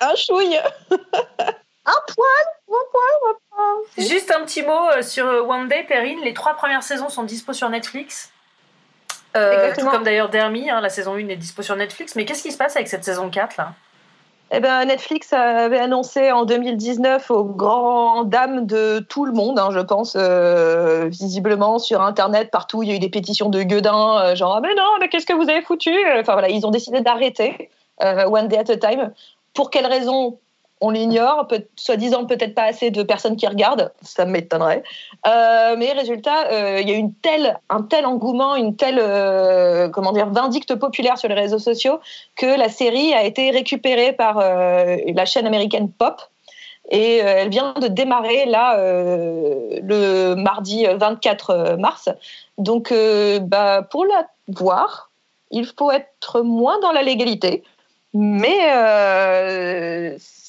Un 0.00 0.14
chouille. 0.14 0.56
un 0.90 2.00
poil, 2.14 2.46
un 2.68 2.84
poil, 2.92 3.30
un 3.30 3.34
poil. 3.50 4.06
Juste 4.06 4.30
un 4.30 4.44
petit 4.44 4.62
mot 4.62 4.88
euh, 4.92 5.02
sur 5.02 5.26
One 5.26 5.68
Day, 5.68 5.84
Perrine. 5.88 6.20
Les 6.22 6.34
trois 6.34 6.54
premières 6.54 6.82
saisons 6.82 7.08
sont 7.08 7.24
dispo 7.24 7.52
sur 7.52 7.68
Netflix? 7.68 8.32
Euh, 9.36 9.72
tout 9.78 9.86
comme 9.86 10.04
d'ailleurs 10.04 10.30
Dermy, 10.30 10.70
hein, 10.70 10.80
la 10.80 10.88
saison 10.88 11.14
1 11.14 11.28
est 11.28 11.36
dispo 11.36 11.62
sur 11.62 11.76
Netflix. 11.76 12.16
Mais 12.16 12.24
qu'est-ce 12.24 12.42
qui 12.42 12.52
se 12.52 12.58
passe 12.58 12.76
avec 12.76 12.88
cette 12.88 13.04
saison 13.04 13.28
4 13.30 13.56
là? 13.56 13.72
Eh 14.50 14.60
ben, 14.60 14.86
Netflix 14.86 15.34
avait 15.34 15.78
annoncé 15.78 16.32
en 16.32 16.46
2019 16.46 17.30
aux 17.30 17.44
grands 17.44 18.24
dames 18.24 18.64
de 18.64 18.98
tout 19.00 19.26
le 19.26 19.32
monde, 19.32 19.58
hein, 19.58 19.68
je 19.72 19.80
pense, 19.80 20.16
euh, 20.18 21.06
visiblement 21.08 21.78
sur 21.78 22.00
Internet, 22.00 22.50
partout, 22.50 22.82
il 22.82 22.88
y 22.88 22.92
a 22.92 22.94
eu 22.94 22.98
des 22.98 23.10
pétitions 23.10 23.50
de 23.50 23.62
gueudins, 23.62 24.20
euh, 24.22 24.34
genre 24.34 24.54
ah, 24.56 24.60
mais 24.62 24.74
non, 24.74 24.88
mais 25.00 25.10
qu'est-ce 25.10 25.26
que 25.26 25.34
vous 25.34 25.50
avez 25.50 25.60
foutu? 25.60 25.92
Enfin 26.18 26.32
voilà, 26.32 26.48
ils 26.48 26.66
ont 26.66 26.70
décidé 26.70 27.02
d'arrêter 27.02 27.68
euh, 28.02 28.24
One 28.24 28.48
Day 28.48 28.56
at 28.56 28.72
a 28.72 28.76
Time. 28.78 29.12
Pour 29.52 29.68
quelles 29.70 29.86
raisons 29.86 30.38
on 30.80 30.90
l'ignore, 30.90 31.48
soi-disant 31.76 32.24
peut-être 32.26 32.54
pas 32.54 32.64
assez 32.64 32.90
de 32.90 33.02
personnes 33.02 33.36
qui 33.36 33.46
regardent, 33.46 33.92
ça 34.02 34.24
m'étonnerait. 34.24 34.82
Euh, 35.26 35.76
mais 35.76 35.92
résultat, 35.92 36.50
il 36.50 36.54
euh, 36.54 36.80
y 36.82 36.92
a 36.92 36.96
une 36.96 37.12
telle, 37.14 37.58
un 37.68 37.82
tel 37.82 38.06
engouement, 38.06 38.54
une 38.54 38.76
telle 38.76 38.98
euh, 39.00 39.88
comment 39.88 40.12
dire, 40.12 40.28
vindicte 40.28 40.74
populaire 40.76 41.18
sur 41.18 41.28
les 41.28 41.34
réseaux 41.34 41.58
sociaux 41.58 41.98
que 42.36 42.46
la 42.46 42.68
série 42.68 43.12
a 43.12 43.24
été 43.24 43.50
récupérée 43.50 44.12
par 44.12 44.38
la 44.38 45.24
chaîne 45.24 45.46
américaine 45.46 45.90
Pop. 45.90 46.20
Et 46.90 47.16
elle 47.18 47.50
vient 47.50 47.74
de 47.74 47.86
démarrer 47.86 48.46
là 48.46 48.76
le 48.78 50.34
mardi 50.34 50.86
24 50.86 51.76
mars. 51.78 52.08
Donc, 52.56 52.94
bah, 53.42 53.82
pour 53.82 54.06
la 54.06 54.26
voir, 54.48 55.10
il 55.50 55.66
faut 55.66 55.90
être 55.90 56.40
moins 56.40 56.80
dans 56.80 56.92
la 56.92 57.02
légalité, 57.02 57.62
mais 58.14 58.58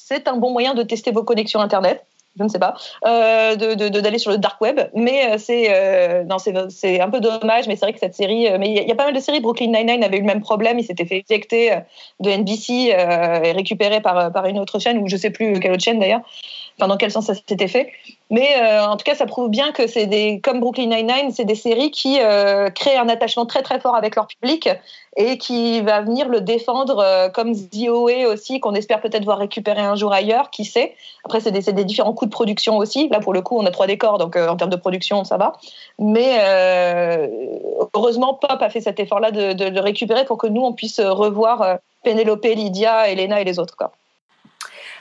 c'est 0.09 0.27
un 0.27 0.37
bon 0.37 0.51
moyen 0.51 0.73
de 0.73 0.83
tester 0.83 1.11
vos 1.11 1.23
connexions 1.23 1.59
Internet. 1.59 2.03
Je 2.37 2.43
ne 2.43 2.47
sais 2.47 2.59
pas, 2.59 2.75
euh, 3.05 3.55
d'aller 3.55 4.19
sur 4.19 4.31
le 4.31 4.37
dark 4.37 4.61
web, 4.61 4.79
mais 4.93 5.37
c'est 5.39 5.67
euh, 5.71 6.23
non, 6.23 6.37
c'est 6.37 7.01
un 7.01 7.09
peu 7.09 7.19
dommage, 7.19 7.67
mais 7.67 7.75
c'est 7.75 7.85
vrai 7.85 7.91
que 7.91 7.99
cette 7.99 8.13
série, 8.13 8.47
euh, 8.47 8.57
mais 8.59 8.69
il 8.69 8.87
y, 8.87 8.91
a 8.91 8.95
pas 8.95 9.05
mal 9.05 9.15
de 9.15 9.19
séries. 9.19 9.41
Brooklyn 9.41 9.71
Nine-Nine 9.71 10.03
avait 10.03 10.17
eu 10.17 10.21
le 10.21 10.27
même 10.27 10.39
problème, 10.39 10.79
il 10.79 10.85
s'était 10.85 11.05
fait 11.05 11.25
éjecter 11.27 11.77
de 12.19 12.29
NBC 12.29 12.93
euh, 12.93 13.43
et 13.43 13.51
récupéré 13.51 13.99
par 13.99 14.31
par 14.31 14.45
une 14.45 14.59
autre 14.59 14.79
chaîne 14.79 14.99
ou 14.99 15.07
je 15.07 15.17
sais 15.17 15.31
plus 15.31 15.59
quelle 15.59 15.73
autre 15.73 15.83
chaîne 15.83 15.99
d'ailleurs. 15.99 16.21
Enfin, 16.79 16.87
dans 16.87 16.97
quel 16.97 17.11
sens 17.11 17.25
ça 17.25 17.33
s'était 17.33 17.67
fait. 17.67 17.91
Mais 18.29 18.55
euh, 18.61 18.85
en 18.85 18.95
tout 18.95 19.03
cas, 19.03 19.15
ça 19.15 19.25
prouve 19.25 19.49
bien 19.49 19.71
que 19.71 19.87
c'est 19.87 20.05
des, 20.05 20.39
comme 20.39 20.59
Brooklyn 20.61 20.87
Nine-Nine, 20.87 21.31
c'est 21.31 21.45
des 21.45 21.55
séries 21.55 21.91
qui 21.91 22.19
euh, 22.21 22.69
créent 22.69 22.97
un 22.97 23.09
attachement 23.09 23.45
très 23.45 23.61
très 23.63 23.79
fort 23.79 23.95
avec 23.95 24.15
leur 24.15 24.27
public 24.27 24.69
et 25.17 25.37
qui 25.37 25.81
va 25.81 26.01
venir 26.01 26.29
le 26.29 26.39
défendre, 26.39 26.99
euh, 26.99 27.27
comme 27.29 27.53
The 27.53 27.89
aussi, 27.89 28.61
qu'on 28.61 28.73
espère 28.73 29.01
peut-être 29.01 29.25
voir 29.25 29.39
récupérer 29.39 29.81
un 29.81 29.95
jour 29.95 30.13
ailleurs, 30.13 30.49
qui 30.49 30.63
sait. 30.63 30.95
Après, 31.25 31.41
c'est 31.41 31.51
des, 31.51 31.73
des, 31.73 31.83
différents 31.83 32.13
coûts 32.13 32.25
de 32.25 32.31
production 32.31 32.77
aussi. 32.77 33.09
Là, 33.09 33.19
pour 33.19 33.33
le 33.33 33.41
coup, 33.41 33.57
on 33.57 33.65
a 33.65 33.71
trois 33.71 33.87
décors, 33.87 34.17
donc 34.17 34.35
euh, 34.35 34.47
en 34.47 34.55
termes 34.55 34.69
de 34.69 34.77
production, 34.77 35.25
ça 35.25 35.37
va. 35.37 35.53
Mais 35.97 36.37
euh, 36.39 37.27
heureusement, 37.93 38.33
Pop 38.35 38.61
a 38.61 38.69
fait 38.69 38.79
cet 38.81 38.99
effort-là 38.99 39.31
de, 39.31 39.53
de, 39.53 39.69
de, 39.69 39.79
récupérer 39.79 40.23
pour 40.23 40.37
que 40.37 40.47
nous, 40.47 40.61
on 40.61 40.73
puisse 40.73 41.01
revoir 41.01 41.79
Penelope, 42.03 42.45
Lydia, 42.45 43.09
Elena 43.09 43.41
et 43.41 43.43
les 43.43 43.59
autres. 43.59 43.75
Quoi. 43.75 43.91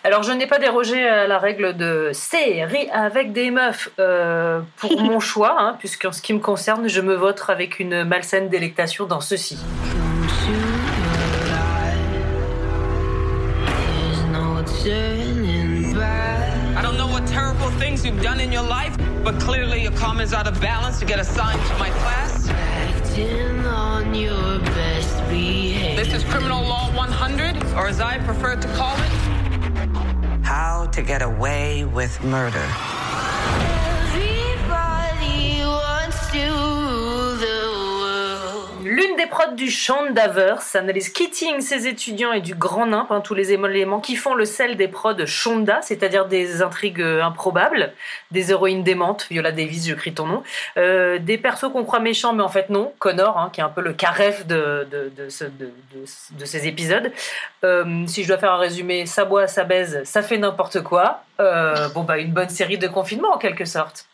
Alors, 0.04 0.22
je 0.22 0.32
n'ai 0.32 0.46
pas 0.46 0.58
dérogé 0.58 1.06
à 1.06 1.26
la 1.26 1.38
règle 1.38 1.76
de 1.76 2.10
série 2.12 2.88
avec 2.90 3.32
des 3.32 3.50
meufs 3.50 3.90
euh, 3.98 4.60
pour 4.76 5.00
mon 5.02 5.20
choix, 5.20 5.56
hein, 5.58 5.76
puisqu'en 5.78 6.12
ce 6.12 6.22
qui 6.22 6.32
me 6.32 6.40
concerne, 6.40 6.88
je 6.88 7.00
me 7.00 7.14
vote 7.14 7.42
avec 7.48 7.80
une 7.80 8.04
malsaine 8.04 8.48
délectation 8.48 9.06
dans 9.06 9.20
ceci. 9.20 9.58
you've 18.08 18.22
done 18.22 18.40
in 18.40 18.50
your 18.50 18.62
life, 18.62 18.96
but 19.22 19.38
clearly 19.38 19.82
your 19.82 19.92
karma's 19.92 20.32
out 20.32 20.46
of 20.46 20.58
balance 20.60 20.98
to 20.98 21.04
get 21.04 21.18
assigned 21.18 21.60
to 21.66 21.78
my 21.78 21.90
class. 21.90 22.48
Acting 22.48 23.66
on 23.66 24.14
your 24.14 24.58
best 24.60 25.14
behavior. 25.28 26.02
This 26.02 26.14
is 26.14 26.24
Criminal 26.24 26.62
Law 26.62 26.90
100, 26.92 27.62
or 27.74 27.86
as 27.86 28.00
I 28.00 28.18
prefer 28.18 28.56
to 28.56 28.68
call 28.68 28.96
it, 28.96 29.37
to 30.98 31.04
Get 31.04 31.22
Away 31.22 31.84
with 31.84 32.20
Murder. 32.24 33.07
Des 39.18 39.26
prods 39.26 39.52
du 39.54 39.70
Shondaverse 39.70 40.74
analyse 40.76 41.10
Keating, 41.10 41.60
ses 41.60 41.86
étudiants 41.86 42.32
et 42.32 42.40
du 42.40 42.54
grand 42.54 42.86
nimp, 42.86 43.10
hein, 43.10 43.20
tous 43.20 43.34
les 43.34 43.52
éléments 43.52 44.00
qui 44.00 44.16
font 44.16 44.34
le 44.34 44.44
sel 44.44 44.76
des 44.76 44.88
prods 44.88 45.26
Shonda, 45.26 45.82
c'est-à-dire 45.82 46.26
des 46.26 46.62
intrigues 46.62 47.02
euh, 47.02 47.22
improbables, 47.22 47.92
des 48.30 48.50
héroïnes 48.52 48.84
démentes, 48.84 49.26
Viola 49.30 49.52
Davis, 49.52 49.86
je 49.88 49.94
crie 49.94 50.14
ton 50.14 50.26
nom, 50.26 50.42
euh, 50.76 51.18
des 51.18 51.36
persos 51.36 51.70
qu'on 51.72 51.84
croit 51.84 51.98
méchants, 52.00 52.32
mais 52.32 52.42
en 52.44 52.48
fait 52.48 52.70
non, 52.70 52.92
Connor, 53.00 53.36
hein, 53.36 53.50
qui 53.52 53.60
est 53.60 53.64
un 53.64 53.68
peu 53.68 53.82
le 53.82 53.92
caref 53.92 54.46
de, 54.46 54.86
de, 54.90 55.12
de, 55.16 55.28
de- 56.38 56.44
ces 56.46 56.66
épisodes. 56.68 57.12
Euh, 57.64 58.04
si 58.06 58.22
je 58.22 58.28
dois 58.28 58.38
faire 58.38 58.52
un 58.52 58.58
résumé, 58.58 59.04
ça 59.04 59.24
boit, 59.24 59.48
ça 59.48 59.64
baise, 59.64 60.00
ça 60.04 60.22
fait 60.22 60.38
n'importe 60.38 60.80
quoi. 60.82 61.22
Bon, 61.38 62.04
bah, 62.04 62.18
une 62.18 62.32
bonne 62.32 62.48
série 62.48 62.78
de 62.78 62.88
confinement 62.88 63.34
en 63.34 63.38
quelque 63.38 63.64
sorte. 63.64 64.06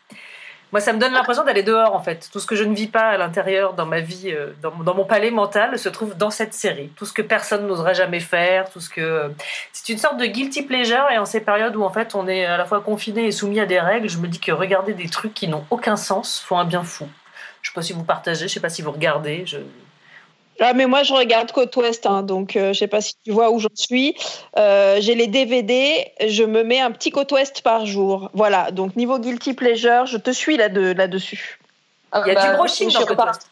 Moi, 0.75 0.81
ça 0.81 0.91
me 0.91 0.99
donne 0.99 1.13
l'impression 1.13 1.45
d'aller 1.45 1.63
dehors, 1.63 1.95
en 1.95 2.01
fait. 2.01 2.27
Tout 2.33 2.41
ce 2.41 2.45
que 2.45 2.57
je 2.57 2.65
ne 2.65 2.75
vis 2.75 2.87
pas 2.87 3.07
à 3.11 3.17
l'intérieur, 3.17 3.75
dans 3.75 3.85
ma 3.85 4.01
vie, 4.01 4.29
euh, 4.31 4.51
dans, 4.61 4.93
mon 4.93 5.05
palais 5.05 5.31
mental, 5.31 5.79
se 5.79 5.87
trouve 5.87 6.17
dans 6.17 6.31
cette 6.31 6.53
série. 6.53 6.89
Tout 6.97 7.05
ce 7.05 7.13
que 7.13 7.21
personne 7.21 7.65
n'oserait 7.65 7.95
jamais 7.95 8.19
faire, 8.19 8.69
tout 8.69 8.81
ce 8.81 8.89
que... 8.89 9.31
C'est 9.71 9.93
une 9.93 9.97
sorte 9.97 10.17
de 10.17 10.25
guilty 10.25 10.63
pleasure, 10.63 11.05
et 11.13 11.17
en 11.17 11.23
ces 11.23 11.39
périodes 11.39 11.77
où, 11.77 11.83
en 11.83 11.91
fait, 11.91 12.13
on 12.13 12.27
est 12.27 12.43
à 12.43 12.57
la 12.57 12.65
fois 12.65 12.81
confiné 12.81 13.25
et 13.25 13.31
soumis 13.31 13.61
à 13.61 13.65
des 13.65 13.79
règles, 13.79 14.09
je 14.09 14.17
me 14.17 14.27
dis 14.27 14.41
que 14.41 14.51
regarder 14.51 14.91
des 14.91 15.07
trucs 15.07 15.33
qui 15.33 15.47
n'ont 15.47 15.63
aucun 15.69 15.95
sens 15.95 16.41
font 16.45 16.57
un 16.57 16.65
bien 16.65 16.83
fou. 16.83 17.07
Je 17.61 17.69
sais 17.69 17.73
pas 17.73 17.81
si 17.81 17.93
vous 17.93 18.03
partagez, 18.03 18.49
je 18.49 18.53
sais 18.53 18.59
pas 18.59 18.67
si 18.67 18.81
vous 18.81 18.91
regardez. 18.91 19.45
Je... 19.45 19.59
Ah, 20.59 20.73
mais 20.73 20.85
moi, 20.85 21.03
je 21.03 21.13
regarde 21.13 21.51
Côte 21.51 21.75
Ouest, 21.75 22.05
hein, 22.05 22.23
donc 22.23 22.55
euh, 22.55 22.71
je 22.73 22.79
sais 22.79 22.87
pas 22.87 23.01
si 23.01 23.13
tu 23.25 23.31
vois 23.31 23.49
où 23.51 23.59
j'en 23.59 23.67
suis. 23.73 24.15
Euh, 24.57 24.97
J'ai 25.01 25.13
les 25.15 25.27
DVD, 25.27 26.05
je 26.25 26.43
me 26.43 26.63
mets 26.63 26.79
un 26.79 26.91
petit 26.91 27.11
Côte 27.11 27.31
Ouest 27.33 27.61
par 27.61 27.85
jour. 27.85 28.29
Voilà, 28.33 28.71
donc 28.71 28.95
niveau 28.95 29.19
Guilty 29.19 29.53
Pleasure, 29.53 30.05
je 30.05 30.17
te 30.17 30.31
suis 30.31 30.55
là-de- 30.57 30.93
là-dessus. 30.93 31.59
Il 32.25 32.31
y 32.31 32.35
a 32.37 32.51
du 32.51 32.57
brushing 32.57 32.89
je 32.89 32.93
dans 32.93 32.99
suis 33.01 33.07
Côte 33.09 33.17
repartie- 33.19 33.47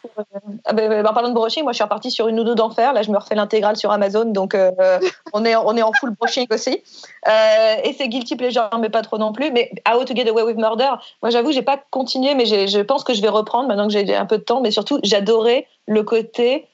Ah 0.64 0.72
ben, 0.72 0.88
ben, 0.88 1.06
en 1.06 1.12
parlant 1.12 1.28
de 1.28 1.34
brushing, 1.34 1.64
moi 1.64 1.72
je 1.72 1.76
suis 1.76 1.84
repartie 1.84 2.10
sur 2.10 2.28
une 2.28 2.40
ou 2.40 2.44
deux 2.44 2.54
d'enfer. 2.54 2.94
Là, 2.94 3.02
je 3.02 3.10
me 3.10 3.18
refais 3.18 3.34
l'intégrale 3.34 3.76
sur 3.76 3.90
Amazon, 3.90 4.24
donc 4.24 4.54
euh, 4.54 4.70
on, 5.34 5.44
est, 5.44 5.54
on 5.54 5.76
est 5.76 5.82
en 5.82 5.92
full 6.00 6.12
brushing 6.18 6.46
aussi. 6.50 6.82
Euh, 7.28 7.74
et 7.84 7.92
c'est 7.92 8.08
guilty 8.08 8.36
pleasure, 8.36 8.70
mais 8.80 8.88
pas 8.88 9.02
trop 9.02 9.18
non 9.18 9.32
plus. 9.34 9.50
Mais 9.50 9.70
How 9.86 10.02
to 10.04 10.16
Get 10.16 10.26
Away 10.30 10.42
with 10.44 10.56
Murder, 10.56 10.92
moi 11.20 11.28
j'avoue, 11.28 11.52
j'ai 11.52 11.60
pas 11.60 11.78
continué, 11.90 12.34
mais 12.34 12.46
je 12.46 12.80
pense 12.80 13.04
que 13.04 13.12
je 13.12 13.20
vais 13.20 13.28
reprendre 13.28 13.68
maintenant 13.68 13.86
que 13.88 13.92
j'ai 13.92 14.14
un 14.16 14.24
peu 14.24 14.38
de 14.38 14.44
temps. 14.44 14.62
Mais 14.62 14.70
surtout, 14.70 14.98
j'adorais 15.02 15.66
le 15.86 16.02
côté 16.02 16.66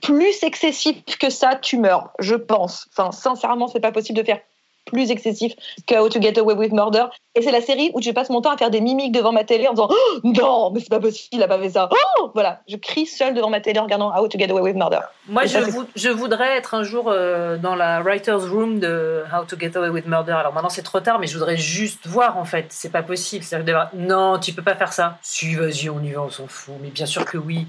plus 0.00 0.42
excessif 0.42 1.02
que 1.18 1.30
ça, 1.30 1.56
tu 1.56 1.78
meurs. 1.78 2.10
Je 2.18 2.34
pense. 2.34 2.88
Enfin, 2.92 3.12
sincèrement, 3.12 3.68
c'est 3.68 3.80
pas 3.80 3.92
possible 3.92 4.18
de 4.18 4.24
faire 4.24 4.40
plus 4.86 5.10
excessif 5.10 5.54
que 5.86 5.94
How 5.94 6.08
to 6.08 6.20
Get 6.20 6.38
Away 6.38 6.54
with 6.54 6.72
Murder. 6.72 7.06
Et 7.36 7.42
c'est 7.42 7.52
la 7.52 7.60
série 7.60 7.92
où 7.94 8.02
je 8.02 8.10
passe 8.10 8.28
mon 8.28 8.40
temps 8.40 8.50
à 8.50 8.56
faire 8.56 8.70
des 8.70 8.80
mimiques 8.80 9.12
devant 9.12 9.30
ma 9.30 9.44
télé 9.44 9.68
en 9.68 9.72
disant 9.72 9.88
oh, 9.88 10.20
non, 10.24 10.70
mais 10.72 10.80
c'est 10.80 10.90
pas 10.90 10.98
possible, 10.98 11.28
il 11.30 11.42
a 11.42 11.46
pas 11.46 11.60
fait 11.60 11.70
ça. 11.70 11.88
Oh 12.18 12.30
voilà, 12.34 12.60
je 12.68 12.76
crie 12.76 13.06
seule 13.06 13.34
devant 13.34 13.50
ma 13.50 13.60
télé 13.60 13.78
en 13.78 13.84
regardant 13.84 14.12
How 14.12 14.26
to 14.26 14.36
Get 14.36 14.50
Away 14.50 14.60
with 14.60 14.74
Murder. 14.76 14.98
Moi, 15.28 15.44
je, 15.44 15.48
ça, 15.50 15.64
c'est- 15.64 15.70
vou- 15.70 15.86
je 15.94 16.08
voudrais 16.08 16.56
être 16.56 16.74
un 16.74 16.82
jour 16.82 17.04
euh, 17.06 17.56
dans 17.56 17.76
la 17.76 18.00
writer's 18.00 18.48
room 18.48 18.80
de 18.80 19.22
How 19.32 19.44
to 19.44 19.56
Get 19.56 19.76
Away 19.76 19.90
with 19.90 20.06
Murder. 20.08 20.32
Alors 20.32 20.52
maintenant, 20.52 20.70
c'est 20.70 20.82
trop 20.82 20.98
tard, 20.98 21.20
mais 21.20 21.28
je 21.28 21.34
voudrais 21.38 21.56
juste 21.56 22.08
voir, 22.08 22.36
en 22.36 22.44
fait. 22.44 22.66
C'est 22.70 22.90
pas 22.90 23.04
possible. 23.04 23.44
C'est-à-dire 23.44 23.66
de 23.66 23.72
voir, 23.72 23.90
non, 23.94 24.40
tu 24.40 24.52
peux 24.52 24.62
pas 24.62 24.74
faire 24.74 24.92
ça. 24.92 25.16
Si, 25.22 25.54
vas-y, 25.54 25.88
on 25.88 26.02
y 26.02 26.10
va, 26.10 26.22
on 26.22 26.30
s'en 26.30 26.48
fout. 26.48 26.74
Mais 26.82 26.88
bien 26.90 27.06
sûr 27.06 27.24
que 27.24 27.38
oui. 27.38 27.66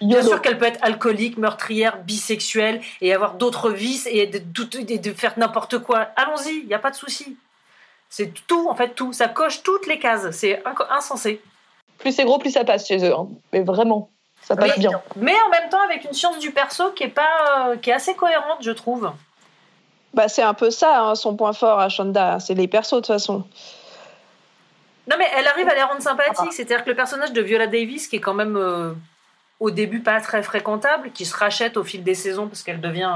Bien 0.00 0.22
sûr 0.22 0.40
qu'elle 0.40 0.56
peut 0.56 0.66
être 0.66 0.78
alcoolique, 0.82 1.36
meurtrière, 1.36 1.98
bisexuelle 2.04 2.80
et 3.00 3.12
avoir 3.12 3.34
d'autres 3.34 3.70
vices 3.70 4.06
et 4.10 4.28
de, 4.28 4.38
tout- 4.38 4.70
et 4.88 4.98
de 4.98 5.12
faire 5.12 5.34
n'importe 5.36 5.78
quoi. 5.80 6.06
Allons-y, 6.14 6.60
il 6.62 6.66
n'y 6.68 6.74
a 6.74 6.78
pas 6.78 6.90
de 6.92 6.96
souci. 6.96 7.36
C'est 8.10 8.32
tout, 8.46 8.68
en 8.68 8.74
fait, 8.74 8.88
tout. 8.94 9.12
Ça 9.12 9.28
coche 9.28 9.62
toutes 9.62 9.86
les 9.86 9.98
cases. 9.98 10.30
C'est 10.32 10.62
insensé. 10.90 11.40
Plus 11.98 12.12
c'est 12.12 12.24
gros, 12.24 12.38
plus 12.38 12.50
ça 12.50 12.64
passe 12.64 12.86
chez 12.86 12.98
eux. 13.04 13.14
hein. 13.14 13.28
Mais 13.52 13.60
vraiment, 13.62 14.10
ça 14.42 14.56
passe 14.56 14.72
Mais- 14.76 14.78
bien. 14.78 15.00
Mais 15.16 15.34
en 15.46 15.48
même 15.50 15.68
temps, 15.70 15.80
avec 15.84 16.04
une 16.04 16.12
science 16.12 16.38
du 16.38 16.50
perso 16.50 16.90
qui 16.90 17.04
est, 17.04 17.08
pas, 17.08 17.68
euh, 17.68 17.76
qui 17.76 17.90
est 17.90 17.92
assez 17.94 18.14
cohérente, 18.14 18.58
je 18.62 18.72
trouve. 18.72 19.12
Bah, 20.12 20.26
c'est 20.28 20.42
un 20.42 20.54
peu 20.54 20.70
ça, 20.70 21.02
hein, 21.02 21.14
son 21.14 21.36
point 21.36 21.52
fort 21.52 21.78
à 21.78 21.88
Shonda. 21.88 22.40
C'est 22.40 22.54
les 22.54 22.66
persos, 22.66 22.90
de 22.94 22.96
toute 22.98 23.06
façon. 23.06 23.44
Non, 25.08 25.16
mais 25.18 25.26
elle 25.36 25.46
arrive 25.46 25.68
à 25.68 25.74
les 25.74 25.82
rendre 25.82 26.02
sympathiques. 26.02 26.52
C'est-à-dire 26.52 26.84
que 26.84 26.90
le 26.90 26.96
personnage 26.96 27.32
de 27.32 27.40
Viola 27.40 27.66
Davis, 27.68 28.08
qui 28.08 28.16
est 28.16 28.20
quand 28.20 28.34
même 28.34 28.56
euh, 28.56 28.92
au 29.60 29.70
début 29.70 30.00
pas 30.00 30.20
très 30.20 30.42
fréquentable, 30.42 31.10
qui 31.12 31.24
se 31.26 31.36
rachète 31.36 31.76
au 31.76 31.84
fil 31.84 32.02
des 32.02 32.14
saisons 32.14 32.48
parce 32.48 32.62
qu'elle 32.62 32.80
devient, 32.80 33.12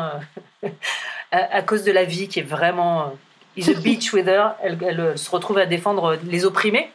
euh, 0.65 0.69
à, 1.33 1.57
à 1.57 1.63
cause 1.63 1.83
de 1.85 1.91
la 1.93 2.05
vie 2.05 2.29
qui 2.29 2.39
est 2.41 2.45
vraiment. 2.45 3.13
Euh, 3.57 3.61
is 3.61 3.71
a 3.71 3.75
bitch 3.81 4.13
with 4.13 4.27
her. 4.27 4.55
Elle, 4.63 4.79
elle, 4.83 5.01
euh, 5.01 5.17
se 5.17 5.31
retrouve 5.31 5.59
à 5.59 5.67
défendre 5.67 6.17
les 6.25 6.45
opprimés 6.45 6.91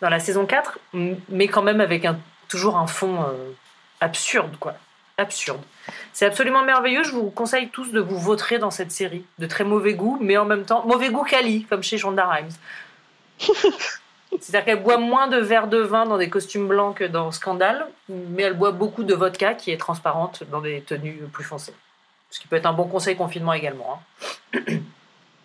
dans 0.00 0.08
la 0.08 0.20
saison 0.20 0.46
4, 0.46 0.78
m- 0.94 1.18
mais 1.28 1.48
quand 1.48 1.62
même 1.62 1.80
avec 1.80 2.04
un, 2.04 2.18
toujours 2.48 2.76
un 2.76 2.86
fond 2.86 3.22
euh, 3.22 3.52
absurde, 4.00 4.56
quoi. 4.58 4.74
Absurde. 5.18 5.62
C'est 6.12 6.26
absolument 6.26 6.62
merveilleux. 6.62 7.02
Je 7.02 7.12
vous 7.12 7.30
conseille 7.30 7.68
tous 7.70 7.90
de 7.90 8.00
vous 8.00 8.18
vautrer 8.18 8.58
dans 8.58 8.70
cette 8.70 8.92
série. 8.92 9.24
De 9.38 9.46
très 9.46 9.64
mauvais 9.64 9.94
goût, 9.94 10.18
mais 10.20 10.36
en 10.36 10.44
même 10.44 10.64
temps, 10.66 10.84
mauvais 10.86 11.08
goût 11.10 11.24
quali, 11.24 11.64
comme 11.64 11.82
chez 11.82 11.96
Shonda 11.96 12.26
Rhimes. 12.26 12.50
C'est-à-dire 14.40 14.64
qu'elle 14.66 14.82
boit 14.82 14.98
moins 14.98 15.28
de 15.28 15.38
verres 15.38 15.68
de 15.68 15.78
vin 15.78 16.04
dans 16.04 16.18
des 16.18 16.28
costumes 16.28 16.68
blancs 16.68 16.96
que 16.98 17.04
dans 17.04 17.30
Scandale, 17.32 17.86
mais 18.08 18.42
elle 18.42 18.52
boit 18.54 18.72
beaucoup 18.72 19.04
de 19.04 19.14
vodka 19.14 19.54
qui 19.54 19.70
est 19.70 19.76
transparente 19.78 20.42
dans 20.50 20.60
des 20.60 20.82
tenues 20.82 21.22
plus 21.32 21.44
foncées. 21.44 21.72
Ce 22.28 22.38
qui 22.40 22.46
peut 22.48 22.56
être 22.56 22.66
un 22.66 22.72
bon 22.74 22.84
conseil 22.84 23.16
confinement 23.16 23.54
également. 23.54 24.02
hein. 24.54 24.60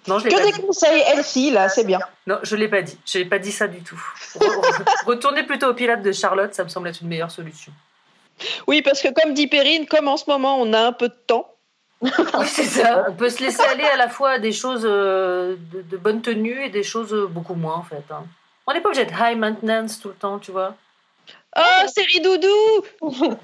non, 0.07 0.19
je 0.19 0.25
l'ai 0.25 0.31
Que 0.31 0.37
pas 0.39 0.45
des 0.45 0.51
dit. 0.53 0.61
conseils, 0.61 1.03
Elsie, 1.13 1.51
là, 1.51 1.69
c'est 1.69 1.83
bien. 1.83 1.99
Non, 2.27 2.39
je 2.43 2.55
l'ai 2.55 2.67
pas 2.67 2.81
dit. 2.81 2.97
Je 3.05 3.19
n'ai 3.19 3.25
pas 3.25 3.39
dit 3.39 3.51
ça 3.51 3.67
du 3.67 3.81
tout. 3.83 4.01
Re- 4.35 4.39
re- 4.45 4.83
Retournez 5.05 5.43
plutôt 5.43 5.67
au 5.67 5.73
Pilate 5.73 6.01
de 6.01 6.11
Charlotte, 6.11 6.53
ça 6.53 6.63
me 6.63 6.69
semble 6.69 6.87
être 6.89 7.01
une 7.01 7.07
meilleure 7.07 7.31
solution. 7.31 7.71
Oui, 8.67 8.81
parce 8.81 9.01
que 9.01 9.09
comme 9.13 9.33
dit 9.33 9.47
Perrine, 9.47 9.85
comme 9.85 10.07
en 10.07 10.17
ce 10.17 10.23
moment, 10.27 10.57
on 10.59 10.73
a 10.73 10.79
un 10.87 10.91
peu 10.93 11.09
de 11.09 11.17
temps. 11.27 11.47
Oui, 12.01 12.47
c'est 12.47 12.63
ça. 12.63 13.05
On 13.09 13.13
peut 13.13 13.29
se 13.29 13.43
laisser 13.43 13.61
aller 13.61 13.83
à 13.85 13.95
la 13.95 14.09
fois 14.09 14.31
à 14.31 14.39
des 14.39 14.51
choses 14.51 14.81
euh, 14.85 15.55
de, 15.71 15.83
de 15.83 15.97
bonne 15.97 16.21
tenue 16.23 16.65
et 16.65 16.69
des 16.69 16.81
choses 16.81 17.13
euh, 17.13 17.27
beaucoup 17.27 17.53
moins, 17.53 17.75
en 17.75 17.83
fait. 17.83 18.03
hein. 18.09 18.23
On 18.65 18.73
n'est 18.73 18.81
pas 18.81 18.89
obligé 18.89 19.05
de 19.05 19.11
high 19.11 19.37
maintenance 19.37 19.99
tout 19.99 20.07
le 20.07 20.15
temps, 20.15 20.39
tu 20.39 20.51
vois. 20.51 20.75
Oh, 21.55 21.87
série 21.93 22.21
doudou 22.21 23.37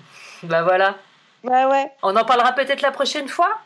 Bah 0.43 0.63
voilà. 0.63 0.95
Bah 1.43 1.67
ouais. 1.67 1.91
On 2.01 2.15
en 2.15 2.25
parlera 2.25 2.53
peut-être 2.53 2.81
la 2.81 2.91
prochaine 2.91 3.27
fois. 3.27 3.59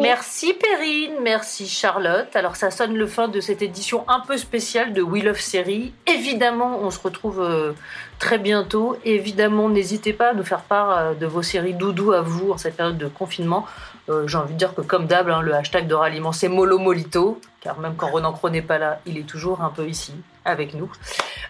Merci 0.00 0.54
Perrine, 0.54 1.14
merci 1.22 1.66
Charlotte. 1.66 2.34
Alors 2.36 2.56
ça 2.56 2.70
sonne 2.70 2.94
le 2.94 3.06
fin 3.06 3.28
de 3.28 3.40
cette 3.40 3.62
édition 3.62 4.04
un 4.08 4.20
peu 4.20 4.36
spéciale 4.36 4.92
de 4.92 5.02
We 5.02 5.24
Love 5.24 5.40
Série. 5.40 5.92
Évidemment, 6.06 6.78
on 6.82 6.90
se 6.90 7.00
retrouve 7.00 7.40
euh, 7.40 7.72
très 8.18 8.38
bientôt. 8.38 8.96
Évidemment, 9.04 9.68
n'hésitez 9.68 10.12
pas 10.12 10.30
à 10.30 10.34
nous 10.34 10.44
faire 10.44 10.60
part 10.60 10.96
euh, 10.96 11.14
de 11.14 11.26
vos 11.26 11.42
séries 11.42 11.74
doudou 11.74 12.12
à 12.12 12.20
vous 12.20 12.52
en 12.52 12.58
cette 12.58 12.76
période 12.76 12.98
de 12.98 13.08
confinement. 13.08 13.66
Euh, 14.08 14.28
J'ai 14.28 14.38
envie 14.38 14.54
de 14.54 14.58
dire 14.58 14.74
que 14.74 14.82
comme 14.82 15.06
d'hab, 15.06 15.28
hein, 15.28 15.42
le 15.42 15.54
hashtag 15.54 15.86
de 15.86 15.94
ralliement 15.94 16.32
c'est 16.32 16.48
Molo 16.48 16.78
Molito, 16.78 17.40
car 17.60 17.78
même 17.78 17.94
quand 17.96 18.10
Renan 18.10 18.32
Cro 18.32 18.50
n'est 18.50 18.62
pas 18.62 18.78
là, 18.78 19.00
il 19.06 19.18
est 19.18 19.26
toujours 19.26 19.62
un 19.62 19.70
peu 19.70 19.88
ici 19.88 20.14
avec 20.44 20.74
nous. 20.74 20.90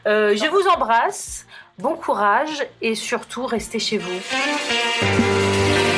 Je 0.06 0.50
vous 0.50 0.66
embrasse, 0.68 1.46
bon 1.78 1.94
courage 1.94 2.66
et 2.80 2.94
surtout 2.94 3.46
restez 3.46 3.78
chez 3.78 3.98
vous. 3.98 5.97